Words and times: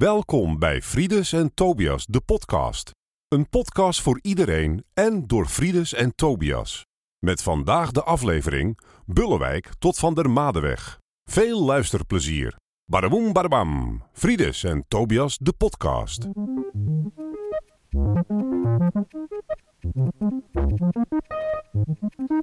Welkom 0.00 0.58
bij 0.58 0.82
Frides 0.82 1.32
en 1.32 1.54
Tobias, 1.54 2.06
de 2.06 2.20
podcast. 2.20 2.90
Een 3.28 3.48
podcast 3.48 4.00
voor 4.00 4.18
iedereen 4.22 4.84
en 4.94 5.26
door 5.26 5.46
Frides 5.46 5.94
en 5.94 6.14
Tobias. 6.14 6.86
Met 7.18 7.42
vandaag 7.42 7.90
de 7.90 8.02
aflevering 8.02 8.78
Bullewijk 9.06 9.70
tot 9.78 9.98
van 9.98 10.14
der 10.14 10.30
Madeweg. 10.30 10.98
Veel 11.24 11.64
luisterplezier. 11.64 12.56
Badaboom 12.84 13.32
badabam. 13.32 14.02
Frides 14.12 14.64
en 14.64 14.84
Tobias, 14.88 15.38
de 15.38 15.52
podcast. 15.52 16.28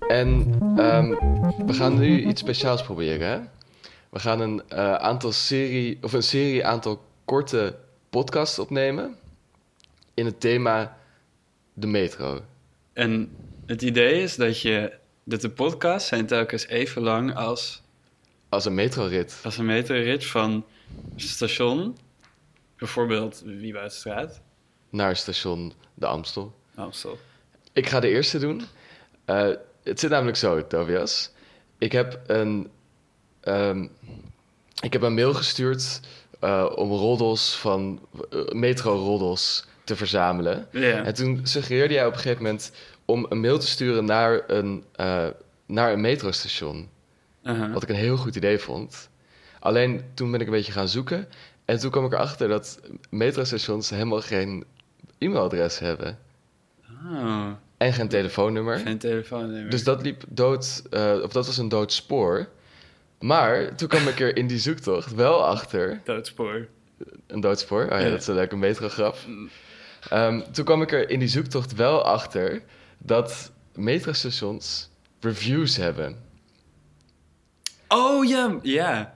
En 0.08 0.55
ehm, 0.78 1.10
we 1.66 1.74
gaan 1.74 1.98
nu 2.00 2.26
iets 2.26 2.42
speciaals 2.42 2.84
proberen. 2.84 3.28
Hè? 3.28 3.39
We 4.10 4.20
gaan 4.20 4.39
een 4.39 4.70
eh, 4.70 4.94
aantal 4.94 5.32
serie 5.32 6.04
of 6.04 6.14
een 6.14 6.24
serie 6.24 6.66
aantal 6.66 7.05
korte 7.28 7.75
podcasts 8.09 8.59
opnemen 8.59 9.16
in 10.13 10.26
het 10.26 10.40
thema 10.40 10.98
de 11.73 11.88
metro. 11.88 12.41
En 12.94 13.36
het 13.66 13.81
idee 13.81 14.22
is 14.22 14.36
dat 14.36 14.62
je 14.62 14.94
dat 15.23 15.41
de 15.41 15.50
podcasts 15.50 16.08
zijn 16.08 16.26
telkens 16.26 16.67
even 16.67 17.02
lang 17.02 17.36
als, 17.36 17.81
Als 18.50 18.66
een 18.66 18.73
metrorit. 18.76 19.40
als 19.44 19.58
een 19.58 19.66
metrorit 19.66 20.26
van 20.26 20.66
station, 21.16 21.98
bijvoorbeeld 22.77 23.41
Wieboudstraat, 23.45 24.41
naar 24.89 25.16
station 25.16 25.73
De 25.94 26.05
Amstel. 26.05 26.55
Amstel. 26.75 27.17
Ik 27.73 27.88
ga 27.88 28.00
de 28.00 28.09
eerste 28.09 28.39
doen. 28.39 28.62
Eh, 29.25 29.50
het 29.84 30.00
zit 30.00 30.09
namelijk 30.09 30.38
zo, 30.38 30.67
Tobias. 30.67 31.31
Ik 31.78 31.91
heb 31.91 32.20
een, 32.28 32.70
ehm, 33.39 33.88
ik 34.81 34.94
heb 34.94 35.02
een 35.02 35.14
mail 35.14 35.34
gestuurd 35.34 36.00
eh, 36.40 36.72
om 36.76 36.91
roddels 36.91 37.55
van 37.55 38.00
eh, 38.30 38.40
metro-roddels 38.52 39.66
te 39.84 39.95
verzamelen. 39.95 40.72
En 41.06 41.14
toen 41.14 41.39
suggereerde 41.44 41.94
jij 41.94 42.06
op 42.06 42.14
een 42.14 42.20
gegeven 42.20 42.44
moment 42.44 42.72
om 43.06 43.25
een 43.30 43.39
mail 43.39 43.59
te 43.59 43.67
sturen 43.67 44.06
naar 44.06 44.44
een, 44.48 44.84
eh, 44.95 45.28
naar 45.66 45.92
een 45.94 46.02
metrostation. 46.02 46.89
Wat 47.73 47.84
ik 47.84 47.89
een 47.89 47.95
heel 47.95 48.17
goed 48.17 48.36
idee 48.36 48.59
vond. 48.59 49.09
Alleen 49.59 50.03
toen 50.14 50.31
ben 50.31 50.39
ik 50.39 50.45
een 50.45 50.53
beetje 50.53 50.72
gaan 50.72 50.88
zoeken. 50.88 51.28
En 51.66 51.80
toen 51.80 51.92
kwam 51.92 52.06
ik 52.06 52.14
erachter 52.14 52.48
dat 52.48 52.80
metrostations 53.09 53.89
helemaal 53.89 54.22
geen 54.22 54.66
e-mailadres 55.17 55.80
hebben. 55.80 56.20
Oh, 57.11 57.48
En 57.78 57.94
geen 57.94 58.08
telefoonnummer. 58.08 58.78
geen 58.80 58.98
telefoonnummer. 58.98 59.70
Dus 59.70 59.83
dat 59.83 60.02
liep 60.02 60.23
dood, 60.28 60.83
of 61.23 61.31
dat 61.31 61.45
was 61.45 61.58
een 61.58 61.70
dood 61.70 61.92
spoor. 61.94 62.48
Maar 63.20 63.76
toen 63.76 63.88
kwam 63.88 64.08
ik 64.08 64.20
er 64.20 64.36
in 64.38 64.48
die 64.48 64.60
zoektocht 64.60 65.14
wel 65.16 65.46
achter. 65.46 66.02
Doodspoor. 66.04 66.68
Een 67.28 67.40
dood 67.40 67.60
spoor? 67.60 67.84
Oh 67.84 67.90
ja, 67.90 67.98
Ja. 67.98 68.10
dat 68.10 68.22
is 68.22 68.28
een 68.28 68.36
leuke 68.36 68.56
metrograp. 68.56 69.18
Ehm, 70.10 70.42
toen 70.52 70.66
kwam 70.66 70.82
ik 70.82 70.92
er 70.92 71.10
in 71.10 71.20
die 71.20 71.28
zoektocht 71.28 71.73
wel 71.76 72.04
achter 72.04 72.62
dat 72.98 73.52
metrostations 73.76 74.90
reviews 75.20 75.76
hebben. 75.76 76.18
Oh 77.88 78.26
ja, 78.26 78.60
ja. 78.62 79.16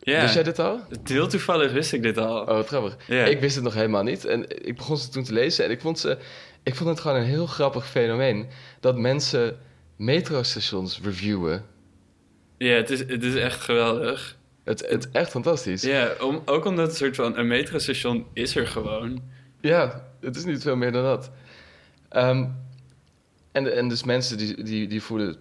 Ja. 0.00 0.20
Wist 0.20 0.34
jij 0.34 0.42
dit 0.42 0.58
al? 0.58 0.80
Heel 1.04 1.28
toevallig 1.28 1.72
wist 1.72 1.92
ik 1.92 2.02
dit 2.02 2.18
al. 2.18 2.40
Oh, 2.40 2.46
wat 2.46 2.66
grappig. 2.66 3.08
Ik 3.08 3.40
wist 3.40 3.54
het 3.54 3.64
nog 3.64 3.74
helemaal 3.74 4.02
niet. 4.02 4.24
En 4.24 4.66
ik 4.66 4.76
begon 4.76 4.96
ze 4.96 5.08
toen 5.08 5.24
te 5.24 5.32
lezen 5.32 5.64
en 5.64 5.70
ik 5.70 5.80
vond, 5.80 5.98
ze, 5.98 6.18
ik 6.62 6.74
vond 6.74 6.88
het 6.90 7.00
gewoon 7.00 7.16
een 7.16 7.26
heel 7.26 7.46
grappig 7.46 7.88
fenomeen. 7.88 8.48
Dat 8.80 8.96
mensen 8.96 9.58
metrostations 9.96 11.00
reviewen. 11.02 11.64
Ja, 12.58 12.74
het 12.74 12.90
is, 12.90 12.98
het 12.98 13.22
is 13.22 13.34
echt 13.34 13.60
geweldig. 13.60 14.36
Het, 14.64 14.88
het 14.88 15.04
is 15.04 15.10
echt 15.12 15.30
fantastisch. 15.30 15.82
Ja, 15.82 16.14
om, 16.20 16.42
ook 16.44 16.64
omdat 16.64 16.86
het 16.86 16.96
soort 16.96 17.16
van 17.16 17.38
een 17.38 17.46
metrostation 17.46 18.26
is 18.32 18.56
er 18.56 18.66
gewoon. 18.66 19.22
Ja, 19.60 20.08
het 20.20 20.36
is 20.36 20.44
niet 20.44 20.62
veel 20.62 20.76
meer 20.76 20.92
dan 20.92 21.02
dat. 21.02 21.30
Ehm, 22.08 22.46
en, 23.52 23.76
en 23.76 23.88
dus 23.88 24.04
mensen 24.04 24.38
die, 24.38 24.62
die, 24.62 24.88
die, 24.88 25.02
voelen, 25.02 25.36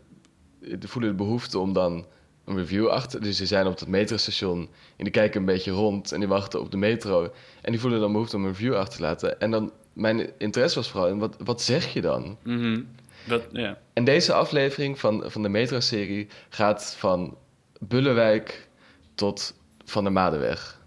die 0.59 0.87
voelen 0.87 1.09
de 1.09 1.15
behoefte 1.15 1.59
om 1.59 1.73
dan 1.73 2.05
een 2.45 2.57
review 2.57 2.87
achter... 2.87 3.21
Dus 3.21 3.37
die 3.37 3.47
zijn 3.47 3.67
op 3.67 3.79
het 3.79 3.87
metrostation 3.87 4.69
en 4.97 5.03
die 5.03 5.13
kijken 5.13 5.39
een 5.39 5.45
beetje 5.45 5.71
rond... 5.71 6.11
en 6.11 6.19
die 6.19 6.27
wachten 6.27 6.61
op 6.61 6.71
de 6.71 6.77
metro. 6.77 7.31
En 7.61 7.71
die 7.71 7.79
voelen 7.79 7.99
dan 7.99 8.11
behoefte 8.11 8.35
om 8.35 8.43
een 8.43 8.51
review 8.51 8.75
achter 8.75 8.95
te 8.95 9.01
laten. 9.01 9.39
En 9.39 9.51
dan, 9.51 9.71
mijn 9.93 10.31
interesse 10.37 10.75
was 10.75 10.89
vooral 10.89 11.09
in, 11.09 11.19
wat, 11.19 11.35
wat 11.43 11.61
zeg 11.61 11.93
je 11.93 12.01
dan? 12.01 12.37
Mhm. 12.43 12.81
Dat, 13.25 13.43
ja. 13.51 13.77
En 13.93 14.03
deze 14.03 14.33
aflevering 14.33 14.99
van, 14.99 15.23
van 15.25 15.41
de 15.41 15.49
metro-serie 15.49 16.27
gaat 16.49 16.95
van 16.97 17.37
Bullewijk 17.79 18.67
tot 19.15 19.53
Van 19.85 20.03
der 20.03 20.13
Madeweg. 20.13 20.81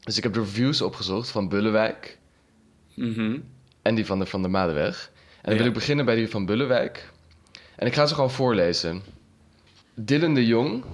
Dus 0.00 0.16
ik 0.16 0.22
heb 0.22 0.32
de 0.32 0.40
reviews 0.40 0.82
opgezocht 0.82 1.28
van 1.30 1.48
Bullewijk... 1.48 2.18
Mhm. 2.94 3.38
en 3.82 3.94
die 3.94 4.06
van 4.06 4.18
de 4.18 4.26
Van 4.26 4.42
der 4.42 4.50
Madeweg. 4.50 5.10
En 5.36 5.42
dan 5.42 5.52
Ja. 5.52 5.58
wil 5.58 5.68
ik 5.68 5.72
beginnen 5.74 6.04
bij 6.04 6.14
die 6.14 6.28
van 6.30 6.46
Bullewijk. 6.46 7.10
En 7.76 7.86
ik 7.86 7.94
ga 7.94 8.06
ze 8.06 8.14
gewoon 8.14 8.30
voorlezen. 8.30 9.02
Dylan 9.94 10.34
de 10.34 10.46
Jong 10.46 10.84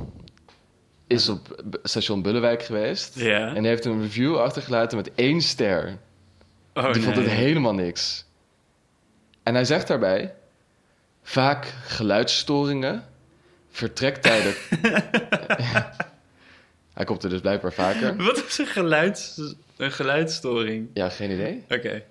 is 1.06 1.28
op 1.28 1.62
station 1.82 2.22
Bullewijk 2.22 2.62
geweest. 2.62 3.18
Ja. 3.20 3.54
En 3.54 3.64
heeft 3.64 3.84
een 3.84 4.00
review 4.02 4.36
achtergelaten 4.36 4.96
met 4.96 5.14
één 5.14 5.40
ster. 5.40 5.98
Oh, 6.74 6.92
die 6.92 7.02
vond 7.02 7.16
het 7.16 7.26
helemaal 7.28 7.74
niks. 7.74 8.24
En 9.42 9.54
hij 9.54 9.64
zegt 9.64 9.88
daarbij... 9.88 10.34
Vaak 11.22 11.74
geluidsstoringen, 11.86 13.04
vertrektijden... 13.70 14.54
hij 16.94 17.04
komt 17.04 17.22
er 17.22 17.30
dus 17.30 17.40
blijkbaar 17.40 17.72
vaker. 17.72 18.16
Wat 18.16 18.44
is 18.46 18.58
een, 18.58 18.66
geluids, 18.66 19.40
een 19.76 19.92
geluidsstoring? 19.92 20.88
Ja, 20.94 21.08
geen 21.08 21.30
idee. 21.30 21.64
Oké. 21.68 22.02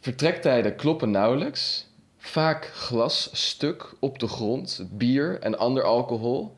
Vertrektijden 0.00 0.76
kloppen 0.76 1.10
nauwelijks. 1.10 1.86
Vaak 2.18 2.70
glas 2.74 3.30
stuk 3.32 3.94
op 3.98 4.18
de 4.18 4.28
grond, 4.28 4.86
bier 4.90 5.38
en 5.40 5.58
ander 5.58 5.82
alcohol. 5.82 6.56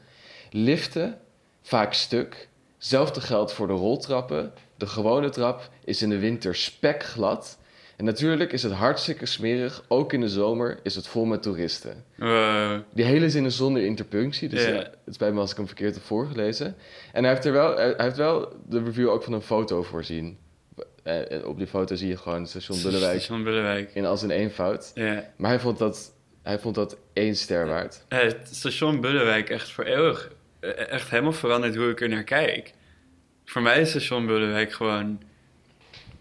Liften 0.50 1.18
vaak 1.62 1.94
stuk. 1.94 2.48
Zelfde 2.78 3.20
geldt 3.20 3.52
voor 3.52 3.66
de 3.66 3.72
roltrappen. 3.72 4.52
De 4.76 4.86
gewone 4.86 5.30
trap 5.30 5.70
is 5.84 6.02
in 6.02 6.08
de 6.08 6.18
winter 6.18 6.54
spekglad. 6.54 7.58
En 7.97 8.04
natuurlijk 8.04 8.53
is 8.53 8.62
het 8.62 8.72
hartstikke 8.72 9.26
smerig. 9.26 9.84
Ook 9.88 10.12
in 10.12 10.20
de 10.20 10.28
zomer 10.28 10.78
is 10.82 10.94
het 10.94 11.06
vol 11.06 11.25
met 11.25 11.42
toeristen. 11.42 12.04
Wow. 12.16 12.80
Die 12.94 13.04
hele 13.04 13.30
zin 13.30 13.44
is 13.44 13.56
zonder 13.56 13.82
interpunctie. 13.84 14.48
Dus 14.48 14.62
Ja. 14.64 14.69
ja, 14.70 14.91
het 15.04 15.14
spijt 15.14 15.34
me 15.34 15.41
als 15.41 15.50
ik 15.50 15.56
hem 15.56 15.66
verkeerd 15.66 15.94
heb 15.94 16.03
voorgelezen. 16.04 16.76
En 17.12 17.22
hij 17.25 17.32
heeft, 17.32 17.44
er 17.44 17.53
wel, 17.53 17.76
hij 17.76 17.94
heeft 17.97 18.16
wel 18.16 18.53
de 18.69 18.82
review 18.82 19.08
ook 19.08 19.22
van 19.22 19.32
een 19.32 19.42
foto 19.42 19.82
voorzien. 19.82 20.38
Eh, 21.03 21.32
en 21.32 21.44
op 21.47 21.58
die 21.58 21.66
foto 21.66 21.94
zie 21.94 22.08
je 22.08 22.16
gewoon 22.16 22.47
station 22.47 22.82
Bullewijk 22.82 23.20
Station 23.20 23.44
Bullewijk. 23.44 23.91
in 23.94 24.04
als 24.04 24.22
een 24.22 24.30
eenvoud. 24.30 24.91
Ja. 24.94 25.32
Maar 25.36 25.50
hij 25.50 25.60
vond 25.60 25.78
dat, 25.78 26.12
hij 26.42 26.59
vond 26.59 26.74
dat 26.74 26.97
één 27.12 27.36
ster 27.36 27.66
waard. 27.66 28.04
Eh, 28.09 28.19
Het 28.20 28.48
station 28.53 29.00
Bullewijk 29.00 29.50
echt 29.50 29.70
voor 29.70 29.84
eeuwig. 29.84 30.30
eh, 30.60 30.88
Echt 30.91 31.10
helemaal 31.10 31.32
veranderd 31.32 31.76
hoe 31.76 31.91
ik 31.91 32.00
er 32.00 32.09
naar 32.09 32.24
kijk. 32.24 32.72
Voor 33.44 33.62
mij 33.62 33.80
is 33.80 33.88
station 33.91 34.26
Bullewijk 34.26 34.72
gewoon... 34.72 35.22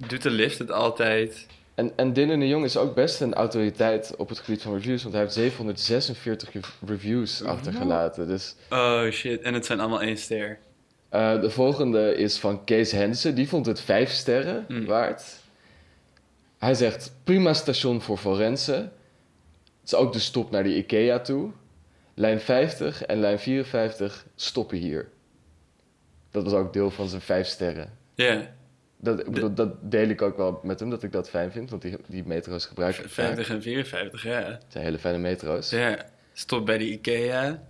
Doet 0.08 0.22
de 0.22 0.30
lift 0.30 0.58
het 0.59 0.72
altijd. 0.72 1.48
En, 1.81 1.92
en 1.96 2.14
Dylan 2.14 2.40
de 2.40 2.47
Jong 2.47 2.64
is 2.66 2.78
ook 2.78 2.96
best 2.96 3.22
een 3.22 3.34
autoriteit 3.34 4.16
op 4.16 4.30
het 4.30 4.40
gebied 4.40 4.62
van 4.62 4.74
reviews. 4.74 5.02
Want 5.02 5.14
hij 5.14 5.24
heeft 5.24 5.34
746 5.36 6.53
rev- 6.53 6.69
reviews 6.86 7.44
achtergelaten. 7.44 8.28
Dus 8.28 8.56
Oh 8.69 9.09
shit. 9.09 9.42
En 9.42 9.53
het 9.53 9.66
zijn 9.66 9.80
allemaal 9.80 10.02
één 10.02 10.18
ster. 10.18 10.59
eh, 11.09 11.41
de 11.41 11.50
volgende 11.50 12.16
is 12.16 12.38
van 12.40 12.64
Kees 12.64 12.91
Hensen. 12.91 13.36
Die 13.36 13.47
vond 13.50 13.66
het 13.66 13.81
vijf 13.81 14.09
sterren 14.12 14.66
Mm. 14.68 14.86
waard. 14.86 15.24
Hij 16.58 16.74
zegt 16.74 17.14
prima 17.24 17.53
station 17.53 18.02
voor 18.02 18.18
Forense. 18.18 18.74
Het 18.74 18.90
is 19.91 19.96
ook 19.96 20.14
de 20.14 20.20
stop 20.20 20.52
naar 20.52 20.64
de 20.64 20.75
Ikea 20.75 21.20
toe. 21.20 21.52
Lijn 22.14 22.40
50 22.40 23.03
en 23.06 23.20
lijn 23.20 23.40
54 23.40 24.25
stoppen 24.36 24.78
hier. 24.78 25.09
Dat 26.31 26.44
was 26.44 26.53
ook 26.53 26.74
deel 26.74 26.91
van 26.91 27.08
zijn 27.08 27.22
vijf 27.22 27.47
sterren. 27.47 27.97
Ja. 28.16 28.53
Dat, 29.03 29.56
dat 29.56 29.92
deel 29.92 30.08
ik 30.08 30.22
ook 30.22 30.38
wel 30.38 30.59
met 30.64 30.80
hem, 30.80 30.90
dat 30.90 31.03
ik 31.03 31.12
dat 31.12 31.30
fijn 31.30 31.52
vind. 31.52 31.70
Want 31.70 31.82
die, 31.82 31.98
die 32.08 32.24
metro's 32.26 32.66
gebruik 32.66 32.96
ik 32.98 33.09
vaak. 33.09 33.26
50 33.26 33.50
en 33.50 33.62
54, 33.62 34.24
ja. 34.24 34.42
Het 34.42 34.66
zijn 34.68 34.84
hele 34.84 35.00
fijne 35.00 35.18
metro's. 35.18 35.70
Ja. 35.70 36.06
Stop 36.34 36.66
bij 36.66 36.78
de 36.78 36.92
Ikea. 36.92 37.64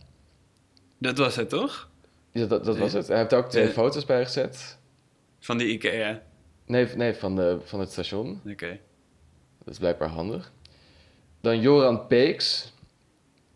Dat 0.97 1.17
was 1.17 1.35
het 1.35 1.49
toch? 1.49 1.89
Ja, 2.31 2.45
dat, 2.45 2.65
dat 2.65 2.77
was 2.77 2.93
het. 2.93 3.07
Hij 3.07 3.17
heeft 3.17 3.31
er 3.31 3.37
ook 3.37 3.49
twee 3.49 3.65
Ja. 3.65 3.71
foto's 3.71 4.05
bij 4.05 4.23
gezet. 4.23 4.77
Van 5.39 5.57
die 5.57 5.67
Ikea. 5.67 6.21
Nee, 6.65 6.85
nee 6.95 7.13
van, 7.13 7.35
de, 7.35 7.57
van 7.63 7.79
het 7.79 7.91
station. 7.91 8.41
Oké. 8.47 8.79
Dat 9.63 9.73
is 9.73 9.79
blijkbaar 9.79 10.09
handig. 10.09 10.51
Dan 11.41 11.61
Joran 11.61 12.07
Peeks. 12.07 12.73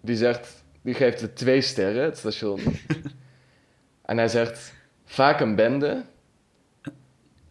Die 0.02 0.16
zegt... 0.16 0.64
Die 0.82 0.94
geeft 0.94 1.22
het 1.22 1.36
twee 1.36 1.62
sterren, 1.62 2.04
het 2.04 2.18
station. 2.18 2.60
en 4.06 4.18
hij 4.18 4.28
zegt... 4.28 4.74
Vaak 5.06 5.40
een 5.40 5.56
bende. 5.56 6.04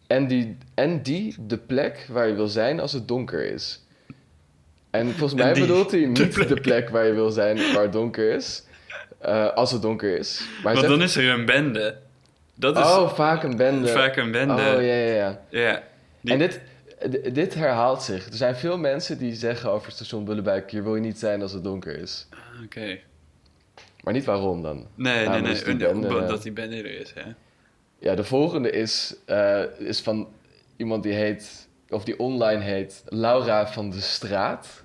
En 0.07 0.27
die, 0.27 0.57
en 0.73 1.01
die 1.01 1.35
de 1.47 1.57
plek 1.57 2.07
waar 2.09 2.27
je 2.27 2.33
wil 2.35 2.47
zijn 2.47 2.79
als 2.79 2.93
het 2.93 3.07
donker 3.07 3.45
is. 3.53 3.83
En 4.89 5.07
volgens 5.11 5.31
En 5.39 5.45
mij 5.45 5.53
die, 5.53 5.65
bedoelt 5.65 5.91
hij 5.91 6.05
niet 6.05 6.35
de 6.35 6.45
de 6.45 6.61
plek. 6.61 6.89
waar 6.89 7.05
je 7.05 7.13
wil 7.13 7.29
zijn 7.31 7.73
waar 7.73 7.83
het 7.83 7.93
donker 7.93 8.31
is. 8.33 8.63
eh, 9.19 9.53
als 9.53 9.71
het 9.71 9.81
donker 9.81 10.17
is. 10.17 10.41
Maar 10.63 10.73
Want 10.73 10.87
dan 10.87 11.01
is 11.01 11.15
er 11.15 11.29
een 11.29 11.45
bende. 11.45 11.97
Dat 12.55 12.77
is 12.77 12.83
oh, 12.83 13.13
vaak 13.13 13.43
een 13.43 13.55
bende. 13.57 13.87
vaak 13.87 14.15
een 14.15 14.31
bende. 14.31 14.53
Oh, 14.53 14.59
ja, 14.59 14.79
ja, 14.81 15.13
ja. 15.13 15.41
Ja. 15.49 15.83
Die- 16.21 16.33
En 16.33 16.39
dit, 16.39 16.61
dit 17.33 17.53
herhaalt 17.53 18.01
zich. 18.03 18.27
Er 18.27 18.33
zijn 18.35 18.55
veel 18.55 18.77
mensen 18.77 19.17
die 19.17 19.33
zeggen 19.35 19.69
over 19.71 19.91
station 19.91 20.25
Bullebuik... 20.25 20.71
hier 20.71 20.83
wil 20.83 20.95
je 20.95 21.01
niet 21.01 21.19
zijn 21.19 21.41
als 21.41 21.51
het 21.51 21.63
donker 21.63 21.97
is. 21.99 22.27
Ah, 22.29 22.39
Oké. 22.63 22.97
Maar 24.03 24.13
niet 24.13 24.25
waarom 24.25 24.61
dan. 24.61 24.87
Nee, 24.95 25.23
Ja, 25.23 25.31
nee, 25.31 25.41
nee. 25.41 25.63
die 25.63 25.75
bende, 25.75 26.07
dat 26.09 26.37
eh, 26.37 26.41
die 26.41 26.51
bende 26.51 26.75
er 26.77 26.99
is, 26.99 27.11
hè. 27.15 27.21
Ja, 28.05 28.15
de 28.15 28.23
volgende 28.23 28.69
is, 28.69 29.15
eh, 29.25 29.63
is 29.77 29.99
van 30.01 30.33
iemand 30.77 31.03
die 31.03 31.13
heet... 31.13 31.67
of 31.89 32.03
die 32.03 32.19
online 32.19 32.61
heet 32.61 33.03
Laura 33.05 33.67
van 33.67 33.89
de 33.89 34.01
Straat. 34.01 34.83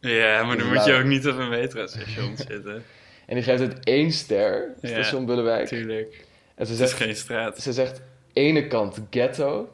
Ja, 0.00 0.44
maar 0.44 0.56
dan 0.56 0.68
Dus 0.68 0.76
moet 0.76 0.84
je 0.84 0.94
ook 0.94 1.04
niet 1.04 1.28
op 1.28 1.38
een 1.38 1.48
metrostation 1.48 2.36
zitten. 2.36 2.84
En 3.26 3.34
die 3.34 3.42
geeft 3.42 3.60
het 3.60 3.84
één 3.84 4.12
ster, 4.12 4.74
Ja, 4.80 4.88
station 4.88 5.26
Bullebuik. 5.26 5.66
Tuurlijk. 5.66 6.26
En 6.54 6.66
ze 6.66 6.72
Het 6.72 6.82
is 6.82 6.88
zegt, 6.88 7.02
geen 7.02 7.16
straat. 7.16 7.58
ze 7.58 7.72
zegt 7.72 8.02
ene 8.32 8.66
kant 8.66 9.00
ghetto... 9.10 9.72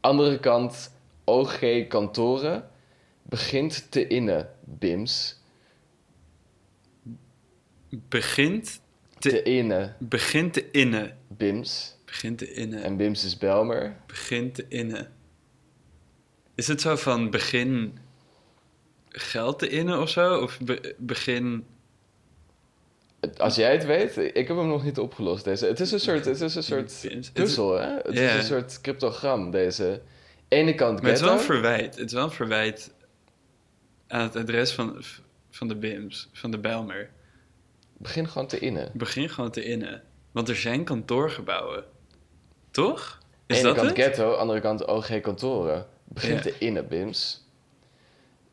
andere 0.00 0.38
kant 0.38 0.92
OG 1.24 1.86
kantoren... 1.88 2.68
begint 3.22 3.90
te 3.90 4.06
innen, 4.06 4.50
Bims. 4.64 5.40
Begint 8.08 8.80
te, 9.30 9.42
Te 9.42 9.42
innen, 9.42 9.96
begint 9.98 10.52
te 10.52 10.70
innen. 10.70 11.18
Bims. 11.28 11.96
Begint 12.04 12.38
te 12.38 12.52
innen. 12.52 12.82
En 12.82 12.96
Bims 12.96 13.24
is 13.24 13.38
Belmer. 13.38 13.96
Begint 14.06 14.54
te 14.54 14.64
innen. 14.68 15.12
Is 16.54 16.68
het 16.68 16.80
zo 16.80 16.96
van 16.96 17.30
begin 17.30 17.98
geld 19.08 19.58
te 19.58 19.68
innen 19.68 20.00
of 20.00 20.08
zo? 20.08 20.40
Of 20.40 20.60
be- 20.60 20.94
begin... 20.98 21.66
Als 23.36 23.56
jij 23.56 23.72
het 23.72 23.84
weet, 23.84 24.16
ik 24.16 24.48
heb 24.48 24.56
hem 24.56 24.68
nog 24.68 24.84
niet 24.84 24.98
opgelost. 24.98 25.44
Deze. 25.44 25.66
Het 25.66 25.80
is 25.80 25.92
een 25.92 26.00
soort, 26.00 26.24
het 26.24 26.40
is 26.40 26.54
een 26.54 26.62
soort 26.62 27.08
puzzel, 27.32 27.78
hè? 27.78 27.96
Het 27.96 28.18
is 28.18 28.34
een 28.34 28.42
soort 28.42 28.80
cryptogram, 28.80 29.50
deze. 29.50 30.00
Ene 30.48 30.74
kant 30.74 31.00
Maar 31.02 31.10
het 31.10 31.18
is 31.20 31.24
wel 31.24 31.34
een 31.34 31.40
verwijt. 31.40 31.96
Het 31.96 32.06
is 32.06 32.12
wel 32.12 32.24
een 32.24 32.30
verwijt 32.30 32.94
aan 34.06 34.20
het 34.22 34.36
adres 34.36 34.72
van, 34.72 35.02
van 35.50 35.68
de 35.68 35.76
BIMS, 35.76 36.28
van 36.32 36.50
de 36.50 36.58
Bijlmer. 36.58 37.10
Begin 37.98 38.28
gewoon 38.28 38.46
te 38.46 38.58
innen. 38.58 38.90
Begin 38.94 39.28
gewoon 39.28 39.50
te 39.50 39.64
innen. 39.64 40.02
Want 40.32 40.48
er 40.48 40.56
zijn 40.56 40.84
kantoorgebouwen. 40.84 41.84
Toch? 42.70 43.18
Is 43.46 43.56
Ene 43.58 43.66
dat 43.66 43.76
kant 43.76 43.88
het? 43.88 43.98
ghetto, 43.98 44.32
andere 44.34 44.60
kant 44.60 44.86
OG 44.86 45.20
kantoren. 45.20 45.86
Begin 46.04 46.34
Ja. 46.34 46.40
te 46.40 46.58
innen, 46.58 46.88
Bims. 46.88 47.44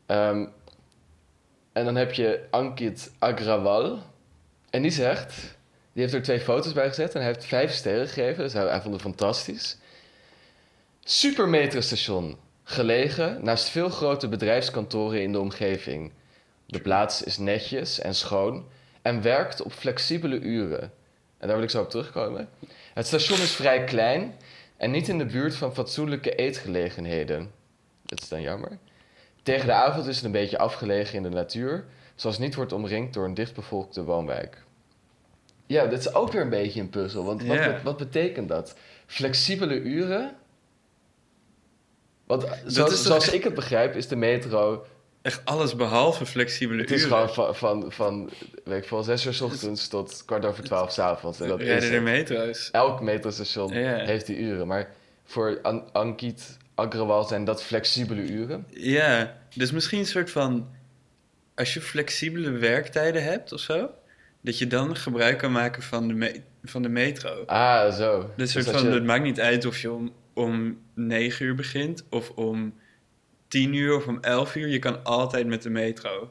Ehm, 0.06 0.46
en 1.72 1.84
dan 1.84 1.96
heb 1.96 2.12
je 2.12 2.46
Ankit 2.50 3.12
Agrawal. 3.18 3.98
En 4.70 4.82
die 4.82 4.90
zegt... 4.90 5.56
Die 5.92 6.02
heeft 6.02 6.14
er 6.14 6.22
twee 6.22 6.40
foto's 6.40 6.72
bij 6.72 6.88
gezet 6.88 7.14
en 7.14 7.20
hij 7.22 7.30
heeft 7.32 7.44
vijf 7.44 7.72
sterren 7.72 8.08
gegeven. 8.08 8.42
Dus 8.44 8.52
hij, 8.52 8.66
hij 8.66 8.80
vond 8.80 8.92
het 8.92 9.02
fantastisch. 9.02 9.78
Super 11.04 11.48
metrostation. 11.48 12.36
Gelegen 12.64 13.44
naast 13.44 13.68
veel 13.68 13.88
grote 13.88 14.28
bedrijfskantoren 14.28 15.22
in 15.22 15.32
de 15.32 15.40
omgeving. 15.40 16.12
De 16.66 16.80
plaats 16.80 17.22
is 17.22 17.38
netjes 17.38 17.98
en 18.00 18.14
schoon 18.14 18.66
en 19.04 19.22
werkt 19.22 19.62
op 19.62 19.72
flexibele 19.72 20.38
uren. 20.40 20.92
En 21.38 21.46
daar 21.46 21.56
wil 21.56 21.64
ik 21.64 21.70
zo 21.70 21.82
op 21.82 21.90
terugkomen. 21.90 22.48
Het 22.94 23.06
station 23.06 23.38
is 23.38 23.52
vrij 23.52 23.84
klein 23.84 24.34
en 24.76 24.90
niet 24.90 25.08
in 25.08 25.18
de 25.18 25.26
buurt 25.26 25.56
van 25.56 25.74
fatsoenlijke 25.74 26.34
eetgelegenheden. 26.34 27.50
Dat 28.02 28.20
is 28.20 28.28
dan 28.28 28.40
jammer. 28.40 28.78
Tegen 29.42 29.66
de 29.66 29.72
avond 29.72 30.06
is 30.06 30.16
het 30.16 30.24
een 30.24 30.32
beetje 30.32 30.58
afgelegen 30.58 31.16
in 31.16 31.22
de 31.22 31.28
natuur, 31.28 31.84
zoals 32.14 32.38
niet 32.38 32.54
wordt 32.54 32.72
omringd 32.72 33.14
door 33.14 33.24
een 33.24 33.34
dichtbevolkte 33.34 34.04
woonwijk. 34.04 34.62
Ja, 35.66 35.86
dat 35.86 35.98
is 35.98 36.14
ook 36.14 36.32
weer 36.32 36.42
een 36.42 36.48
beetje 36.48 36.80
een 36.80 36.90
puzzel, 36.90 37.24
want 37.24 37.44
wat, 37.44 37.82
wat 37.82 37.96
betekent 37.96 38.48
dat? 38.48 38.76
Flexibele 39.06 39.80
uren? 39.80 40.36
Want 42.26 42.46
zoals, 42.66 43.28
ik 43.28 43.44
het 43.44 43.54
begrijp, 43.54 43.94
is 43.94 44.08
de 44.08 44.16
metro 44.16 44.86
Echt 45.24 45.40
alles 45.44 45.76
behalve 45.76 46.26
flexibele 46.26 46.80
het 46.80 46.90
is 46.90 47.04
uren. 47.04 47.28
gewoon 47.28 47.34
van, 47.34 47.56
van, 47.56 47.92
van 47.92 48.30
weet 48.64 48.82
ik 48.82 48.88
veel, 48.88 49.02
zes 49.02 49.26
uur 49.26 49.34
's 49.34 49.40
ochtends 49.40 49.88
tot 49.88 50.22
kwart 50.26 50.44
over 50.44 50.64
twaalf 50.64 50.92
's 50.92 50.98
avonds. 50.98 51.40
En 51.40 51.48
dat 51.48 51.60
is 51.60 51.66
Rijden 51.66 51.92
er 51.92 52.02
metro's. 52.02 52.68
Elk 52.72 53.00
metrostation 53.00 53.72
heeft 53.72 54.26
die 54.26 54.38
uren. 54.38 54.66
Maar 54.66 54.90
voor 55.24 55.58
An 55.62 55.92
Ankit 55.92 56.56
Agrawal 56.74 57.24
zijn 57.24 57.44
dat 57.44 57.62
flexibele 57.62 58.22
uren. 58.22 58.66
Ja, 58.70 59.36
dus 59.54 59.70
misschien 59.72 59.98
een 59.98 60.06
soort 60.06 60.30
van... 60.30 60.68
Als 61.54 61.74
je 61.74 61.80
flexibele 61.80 62.50
werktijden 62.50 63.22
hebt 63.24 63.52
of 63.52 63.60
zo... 63.60 63.90
dat 64.40 64.58
je 64.58 64.66
dan 64.66 64.96
gebruik 64.96 65.38
kan 65.38 65.52
maken 65.52 65.82
van 65.82 66.08
de, 66.08 66.40
van 66.64 66.82
de 66.82 66.88
metro. 66.88 67.42
Ah, 67.46 67.92
zo. 67.94 68.20
Dus 68.36 68.52
Dus 68.52 68.64
soort 68.64 68.76
van, 68.76 68.88
je- 68.88 68.94
het 68.94 69.04
maakt 69.04 69.24
niet 69.24 69.40
uit 69.40 69.64
of 69.64 69.78
je 69.78 69.92
om, 69.92 70.12
om 70.34 70.78
9 70.94 71.46
uur 71.46 71.54
begint... 71.54 72.04
of 72.10 72.30
om 72.30 72.74
10 73.54 73.72
uur 73.74 73.96
of 73.96 74.06
om 74.06 74.18
11 74.20 74.54
uur. 74.56 74.68
Je 74.68 74.78
kan 74.78 75.04
altijd 75.04 75.46
met 75.46 75.62
de 75.62 75.70
metro. 75.70 76.30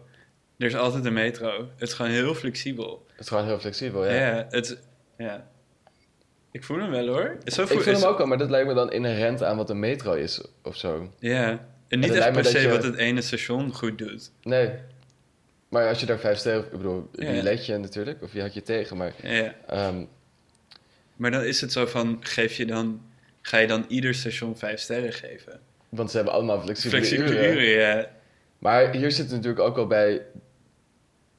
Er 0.57 0.65
is 0.67 0.75
altijd 0.75 1.05
een 1.05 1.13
metro. 1.13 1.69
Het 1.77 1.87
is 1.89 1.93
gewoon 1.93 2.11
heel 2.11 2.33
flexibel. 2.35 3.05
Het 3.11 3.19
is 3.19 3.27
gewoon 3.27 3.45
heel 3.45 3.59
flexibel, 3.59 4.05
ja. 4.05 4.11
Ja, 4.13 4.45
het... 4.49 4.79
Ja. 5.17 5.47
Ik 6.51 6.63
voel 6.63 6.79
hem 6.79 6.89
wel 6.91 7.07
hoor. 7.07 7.37
Zo 7.45 7.61
Ik 7.61 7.67
voel- 7.67 7.79
is- 7.79 7.85
hem 8.01 8.09
ook 8.09 8.19
al, 8.19 8.25
maar 8.25 8.37
dat 8.37 8.49
lijkt 8.49 8.67
me 8.67 8.73
dan 8.73 8.91
inherent 8.91 9.43
aan 9.43 9.57
wat 9.57 9.69
een 9.69 9.79
metro 9.79 10.13
is 10.13 10.41
of 10.63 10.77
zo. 10.77 11.11
Ja. 11.19 11.67
En 11.87 11.99
niet 11.99 12.13
echt 12.13 12.31
per 12.31 12.45
se 12.45 12.59
je- 12.59 12.69
wat 12.69 12.83
het 12.83 12.95
ene 12.95 13.21
station 13.21 13.73
goed 13.73 13.97
doet. 13.97 14.31
Nee. 14.41 14.69
Maar 15.69 15.87
als 15.87 15.99
je 15.99 16.05
daar 16.05 16.19
vijf 16.19 16.37
sterren... 16.37 16.63
Ik 16.65 16.71
bedoel, 16.71 17.09
Ja. 17.11 17.31
die 17.31 17.41
let 17.43 17.65
je 17.65 17.77
natuurlijk. 17.77 18.21
Of 18.21 18.33
je 18.33 18.41
had 18.41 18.53
je 18.53 18.61
tegen, 18.61 18.97
maar... 18.97 19.13
Ja. 19.21 19.55
ehm, 19.67 20.05
Maar 21.15 21.31
dan 21.31 21.43
is 21.43 21.61
het 21.61 21.71
zo 21.71 21.85
van, 21.85 22.17
geef 22.19 22.55
je 22.57 22.65
dan, 22.65 23.01
ga 23.41 23.57
je 23.57 23.67
dan 23.67 23.85
ieder 23.87 24.13
station 24.15 24.57
vijf 24.57 24.79
sterren 24.79 25.13
geven? 25.13 25.59
Want 25.95 26.09
ze 26.11 26.15
hebben 26.15 26.33
allemaal 26.33 26.61
flexibele, 26.61 27.05
Flexibele 27.05 27.35
uren. 27.39 27.51
uren, 27.53 27.65
ja. 27.97 28.09
Maar 28.57 28.91
hier 28.93 29.11
zit 29.11 29.29
natuurlijk 29.31 29.59
ook 29.59 29.77
al 29.77 29.87
bij 29.87 30.21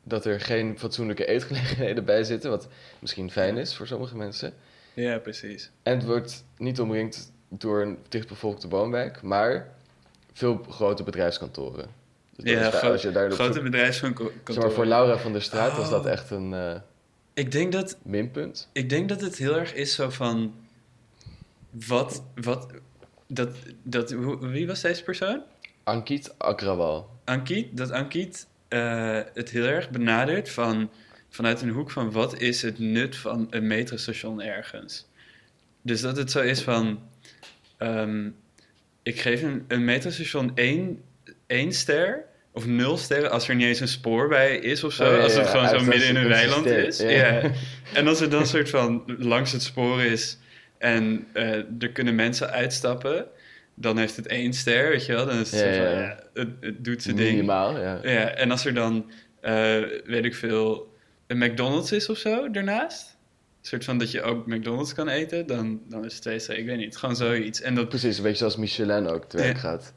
dat 0.03 0.25
er 0.25 0.41
geen 0.41 0.79
fatsoenlijke 0.79 1.27
eetgelegenheden 1.27 2.05
bij 2.05 2.25
zitten, 2.25 2.51
wat 2.51 2.69
misschien 2.99 3.31
fijn 3.31 3.56
is 3.56 3.75
voor 3.77 3.87
sommige 3.87 4.17
mensen. 4.17 4.55
Ja, 4.95 5.19
precies. 5.19 5.71
En 5.83 5.97
het 5.97 6.05
wordt 6.06 6.45
niet 6.56 6.81
omringd 6.81 7.33
door 7.49 7.83
een 7.83 7.99
dichtbevolkte 8.09 8.69
woonwijk, 8.69 9.23
maar 9.23 9.69
veel 10.33 10.67
grote 10.71 11.03
bedrijfskantoren. 11.03 11.87
Dus 12.37 12.51
Ja, 12.53 12.61
daar- 12.61 12.73
gro- 12.73 12.91
als 12.93 13.03
je 13.03 13.12
daar 13.12 13.27
op 13.27 13.33
grote 13.33 13.61
bedrijfskantoren. 13.62 14.33
zeg 14.47 14.56
maar, 14.56 14.71
voor 14.71 14.87
Laura 14.87 15.19
van 15.19 15.33
der 15.33 15.43
Straat 15.43 15.77
was 15.77 15.91
dat 15.91 16.05
Oh. 16.05 16.11
echt 16.11 16.31
een 16.31 16.55
eh, 16.55 16.75
Ik 17.35 17.53
denk, 17.53 17.73
dat, 17.73 17.97
minpunt. 18.03 18.69
ik 18.73 18.89
denk 18.89 19.09
dat 19.09 19.21
het 19.21 19.37
heel 19.37 19.56
erg 19.59 19.75
is 19.75 19.95
zo 19.95 20.11
van, 20.11 20.55
wat, 21.71 22.23
wat, 22.35 22.67
dat, 23.34 23.56
dat, 23.82 24.14
wie 24.41 24.67
was 24.67 24.81
deze 24.81 25.03
persoon? 25.03 25.43
Ankit 25.84 26.34
Agrawal. 26.38 27.10
Ankiet, 27.24 27.76
dat 27.76 27.91
Ankiet 27.91 28.46
eh, 28.69 29.20
het 29.34 29.50
heel 29.50 29.64
erg 29.64 29.91
benadert 29.91 30.50
van, 30.50 30.91
vanuit 31.29 31.62
een 31.62 31.69
hoek 31.69 31.91
van 31.91 32.12
wat 32.12 32.41
is 32.41 32.62
het 32.62 32.79
nut 32.79 33.17
van 33.17 33.46
een 33.50 33.67
metrostation 33.67 34.43
ergens. 34.43 35.06
Dus 35.82 36.00
dat 36.00 36.17
het 36.17 36.31
zo 36.31 36.41
is 36.41 36.60
van, 36.60 37.00
ehm, 37.76 38.29
ik 39.03 39.20
geef 39.20 39.43
een, 39.43 39.64
een 39.69 39.84
metrostation 39.84 40.53
één, 40.55 41.03
één 41.46 41.72
ster 41.72 42.24
of 42.53 42.67
nul 42.67 42.96
sterren 42.96 43.31
als 43.31 43.48
er 43.48 43.55
niet 43.55 43.67
eens 43.67 43.81
een 43.81 43.88
spoor 43.88 44.29
bij 44.29 44.56
is 44.56 44.84
of 44.84 44.93
zo. 44.93 45.05
Oh, 45.05 45.17
ja, 45.17 45.22
als 45.22 45.34
het 45.34 45.46
gewoon 45.46 45.69
zo 45.69 45.84
midden 45.84 46.08
in 46.08 46.17
een 46.17 46.29
weiland 46.29 46.67
is. 46.67 46.98
En 47.93 48.06
als 48.06 48.20
er 48.20 48.31
dan 48.31 48.46
soort 48.46 48.70
van 48.70 49.03
langs 49.19 49.53
het 49.53 49.62
spoor 49.62 50.03
is 50.03 50.38
en 50.84 51.26
eh, 51.32 51.82
er 51.82 51.93
kunnen 51.93 52.14
mensen 52.14 52.50
uitstappen, 52.50 53.26
dan 53.74 53.98
heeft 53.98 54.17
het 54.17 54.26
één 54.26 54.53
ster, 54.53 54.88
weet 54.88 55.06
je 55.06 55.12
wel. 55.12 55.26
Dan 55.26 55.38
is 55.38 55.50
het 55.50 55.74
Ja, 55.74 56.17
van, 56.17 56.43
het, 56.43 56.48
het 56.60 56.84
doet 56.84 57.03
zijn 57.03 57.17
ding. 57.17 57.31
Minimaal, 57.31 57.81
ja. 57.81 57.98
Ja, 58.03 58.31
en 58.31 58.50
als 58.50 58.64
er 58.64 58.74
dan, 58.74 59.10
eh, 59.41 59.82
weet 60.05 60.24
ik 60.24 60.34
veel, 60.34 60.93
een 61.26 61.38
McDonald's 61.38 61.93
is 61.93 62.08
of 62.08 62.19
zo 62.19 62.50
daarnaast. 62.50 63.17
Een 63.60 63.69
soort 63.69 63.84
van 63.84 63.98
dat 63.98 64.10
je 64.10 64.22
ook 64.22 64.46
McDonald's 64.46 64.94
kan 64.94 65.08
eten, 65.08 65.46
dan, 65.46 65.81
dan 65.88 66.05
is 66.05 66.12
het 66.12 66.22
twee 66.22 66.38
sterren. 66.38 66.62
Ik 66.62 66.69
weet 66.69 66.79
niet, 66.79 66.96
gewoon 66.96 67.17
zoiets. 67.17 67.60
En 67.60 67.74
dat 67.74 67.88
Precies, 67.88 68.17
een 68.17 68.22
beetje 68.22 68.38
zoals 68.38 68.56
Michelin 68.56 69.06
ook 69.06 69.24
te 69.24 69.36
werk 69.36 69.58
gaat. 69.58 69.93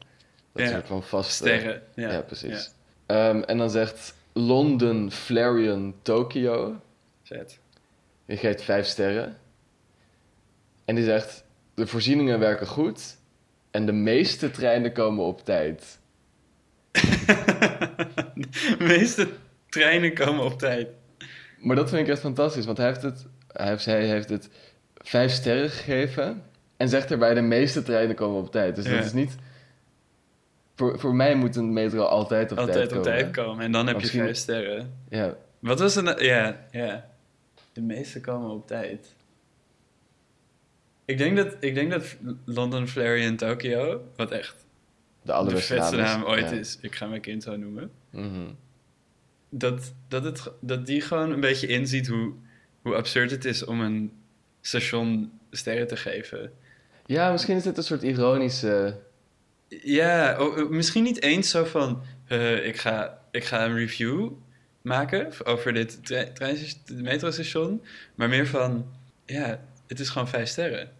Dat 0.52 0.68
soort 0.68 0.86
van 0.86 1.02
vaste... 1.02 1.32
sterren. 1.32 1.82
Ja, 1.94 2.12
Ja, 2.12 2.20
precies. 2.20 2.70
Ehm, 3.06 3.40
en 3.40 3.58
dan 3.58 3.70
zegt 3.70 4.14
London, 4.32 5.12
Flarion, 5.12 5.94
Tokyo. 6.02 6.80
Vet. 7.22 7.58
Die 8.26 8.36
geeft 8.36 8.62
vijf 8.62 8.86
sterren. 8.86 9.36
En 10.88 10.94
die 10.94 11.04
zegt: 11.04 11.44
De 11.74 11.86
voorzieningen 11.86 12.38
werken 12.38 12.66
goed. 12.66 13.16
En 13.70 13.86
de 13.86 13.92
meeste 13.92 14.50
treinen 14.50 14.92
komen 14.92 15.24
op 15.24 15.44
tijd. 15.44 15.98
De 18.48 18.76
meeste 18.78 19.28
treinen 19.68 20.14
komen 20.14 20.44
op 20.44 20.58
tijd. 20.58 20.88
Maar 21.58 21.76
dat 21.76 21.88
vind 21.88 22.00
ik 22.00 22.08
echt 22.08 22.20
fantastisch, 22.20 22.64
want 22.66 22.78
hij 22.78 22.86
heeft 22.86 23.02
het, 23.02 23.26
hij 23.52 23.68
heeft, 23.68 23.84
hij 23.84 24.06
heeft 24.06 24.28
het 24.28 24.48
vijf 24.96 25.32
sterren 25.32 25.70
gegeven. 25.70 26.42
En 26.76 26.88
zegt 26.88 27.10
erbij: 27.10 27.34
De 27.34 27.40
meeste 27.40 27.82
treinen 27.82 28.16
komen 28.16 28.40
op 28.40 28.50
tijd. 28.50 28.76
Dus 28.76 28.84
Ja. 28.84 28.96
dat 28.96 29.04
is 29.04 29.12
niet. 29.12 29.34
Voor, 30.76 30.98
voor 30.98 31.14
mij 31.14 31.34
moet 31.34 31.56
een 31.56 31.72
metro 31.72 32.02
altijd 32.02 32.52
op 32.52 32.58
Altijd 32.58 32.76
tijd 32.76 32.86
op 32.92 32.96
komen. 33.04 33.18
tijd 33.18 33.30
komen. 33.36 33.64
En 33.64 33.72
dan 33.72 33.86
heb 33.86 33.94
Maar 33.94 33.94
je 33.94 34.00
misschien- 34.00 34.22
vijf 34.24 34.36
sterren. 34.36 34.94
Ja, 35.08 35.34
Wat 35.58 35.78
was 35.78 35.96
een... 35.96 36.24
Ja, 36.24 36.66
ja. 36.70 37.08
De 37.72 37.80
meeste 37.82 38.20
komen 38.20 38.50
op 38.50 38.66
tijd. 38.66 39.14
Ik 41.08 41.18
denk 41.18 41.36
dat, 41.36 41.56
ik 41.60 41.74
denk 41.74 41.90
dat 41.90 42.16
London, 42.44 42.88
Flary 42.88 43.22
en 43.24 43.36
Tokyo, 43.36 44.02
wat 44.16 44.30
echt 44.30 44.54
De 45.22 45.32
allerbeste 45.32 45.74
vetste 45.74 45.96
naam 45.96 46.20
is. 46.20 46.26
ooit 46.26 46.50
Ja. 46.50 46.56
is, 46.56 46.78
ik 46.80 46.94
ga 46.94 47.06
mijn 47.06 47.20
kind 47.20 47.42
zo 47.42 47.56
noemen, 47.56 47.90
Mhm. 48.10 48.46
dat, 49.50 49.92
dat, 50.08 50.24
het, 50.24 50.50
dat 50.60 50.86
die 50.86 51.00
gewoon 51.00 51.30
een 51.32 51.40
beetje 51.40 51.66
inziet 51.66 52.08
hoe, 52.08 52.32
hoe 52.82 52.94
absurd 52.94 53.30
het 53.30 53.44
is 53.44 53.64
om 53.64 53.80
een 53.80 54.12
station 54.60 55.32
sterren 55.50 55.86
te 55.86 55.96
geven. 55.96 56.52
Ja, 57.06 57.30
misschien 57.32 57.56
is 57.56 57.62
dit 57.62 57.76
een 57.76 57.82
soort 57.82 58.02
ironische... 58.02 58.98
Ja, 59.68 60.38
misschien 60.70 61.02
niet 61.02 61.22
eens 61.22 61.50
zo 61.50 61.64
van, 61.64 62.02
ik, 62.62 62.76
ga, 62.76 63.20
ik 63.30 63.44
ga 63.44 63.64
een 63.64 63.74
review 63.74 64.30
maken 64.82 65.32
over 65.44 65.72
dit 65.72 66.04
tre- 66.06 66.32
metrostation, 66.92 67.84
maar 68.14 68.28
meer 68.28 68.46
van, 68.46 68.86
ja, 69.26 69.60
het 69.86 70.00
is 70.00 70.08
gewoon 70.08 70.28
vijf 70.28 70.48
sterren. 70.48 70.90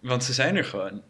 Want 0.00 0.24
ze 0.24 0.32
zijn 0.32 0.56
er 0.56 0.64
gewoon. 0.64 1.02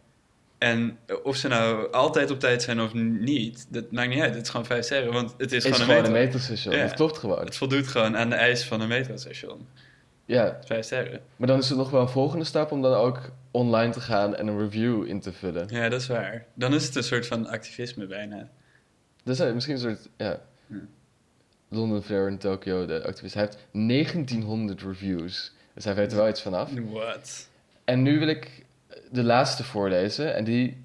En 0.58 0.98
of 1.22 1.36
ze 1.36 1.48
nou 1.48 1.92
altijd 1.92 2.30
op 2.30 2.40
tijd 2.40 2.62
zijn 2.62 2.80
of 2.80 2.94
niet, 2.94 3.66
dat 3.68 3.90
maakt 3.92 4.08
niet 4.08 4.20
uit. 4.20 4.34
Het 4.34 4.42
is 4.42 4.48
gewoon 4.50 4.66
vijf 4.66 4.84
sterren, 4.84 5.12
want 5.12 5.34
het 5.38 5.52
is, 5.52 5.64
is 5.64 5.72
gewoon 5.72 5.86
gewoon 5.86 5.98
een 5.98 6.04
een 6.04 6.12
metro. 6.12 6.24
metrostation. 6.24 6.74
Ja. 6.74 6.82
Dat 6.82 6.94
klopt 6.94 7.18
gewoon. 7.18 7.44
Het 7.44 7.56
voldoet 7.56 7.86
gewoon 7.86 8.16
aan 8.16 8.28
de 8.28 8.34
eis 8.34 8.64
van 8.64 8.80
een 8.80 8.88
metrostation. 8.88 9.66
Ja, 10.24 10.58
Vijf 10.64 10.84
sterren. 10.84 11.20
maar 11.36 11.48
dan 11.48 11.58
is 11.58 11.68
het 11.68 11.78
nog 11.78 11.90
wel 11.90 12.00
een 12.00 12.08
volgende 12.08 12.44
stap 12.44 12.72
om 12.72 12.82
dan 12.82 12.94
ook 12.94 13.30
online 13.50 13.92
te 13.92 14.00
gaan 14.00 14.36
en 14.36 14.46
een 14.46 14.58
review 14.58 15.06
in 15.06 15.20
te 15.20 15.32
vullen. 15.32 15.66
Ja, 15.68 15.88
dat 15.88 16.00
is 16.00 16.06
waar. 16.06 16.46
Dan 16.54 16.74
is 16.74 16.84
het 16.86 16.94
een 16.94 17.02
soort 17.04 17.26
van 17.26 17.46
activisme 17.46 18.06
bijna. 18.06 18.48
Dat 19.22 19.40
is 19.40 19.52
misschien 19.52 19.74
een 19.74 19.80
soort, 19.80 20.08
ja... 20.16 20.40
Hm. 20.66 20.74
London, 21.68 22.02
Flare 22.02 22.26
en 22.26 22.38
Tokyo, 22.38 22.86
de 22.86 23.04
activist. 23.04 23.34
Hij 23.34 23.42
heeft 23.42 23.66
1900 23.72 24.82
reviews. 24.82 25.52
Dus 25.74 25.84
hij 25.84 25.94
weet 25.94 26.10
er 26.10 26.16
wel 26.16 26.28
iets 26.28 26.42
vanaf. 26.42 26.70
What? 26.90 27.48
En 27.84 28.02
nu 28.02 28.18
wil 28.18 28.28
ik 28.28 28.65
de 29.10 29.22
laatste 29.22 29.64
voorlezen. 29.64 30.34
En 30.34 30.44
die, 30.44 30.84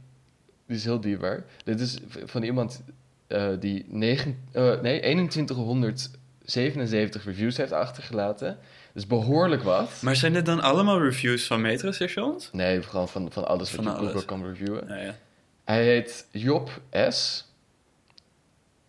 die 0.67 0.77
is 0.77 0.83
heel 0.83 1.01
dierbaar. 1.01 1.45
Dit 1.63 1.79
is 1.79 1.97
van 2.25 2.43
iemand 2.43 2.83
eh, 3.27 3.49
die 3.59 3.85
negen, 3.87 4.37
eh, 4.51 4.81
nee, 4.81 5.27
2177 5.27 7.25
reviews 7.25 7.57
heeft 7.57 7.71
achtergelaten. 7.71 8.57
Dus 8.93 9.07
behoorlijk 9.07 9.63
wat. 9.63 10.01
Maar 10.01 10.15
zijn 10.15 10.33
dit 10.33 10.45
dan 10.45 10.61
allemaal 10.61 11.01
reviews 11.01 11.47
van 11.47 11.61
metrostations? 11.61 12.49
Nee, 12.51 12.81
gewoon 12.81 13.09
van, 13.09 13.31
van 13.31 13.47
alles 13.47 13.75
wat 13.75 13.85
Van 13.85 13.93
je 13.93 13.99
alles. 13.99 14.11
Google 14.11 14.25
kan 14.25 14.45
reviewen. 14.45 14.87
Nou 14.87 15.01
ja. 15.01 15.15
Hij 15.63 15.83
heet 15.83 16.27
Job 16.31 16.81
S. 17.09 17.49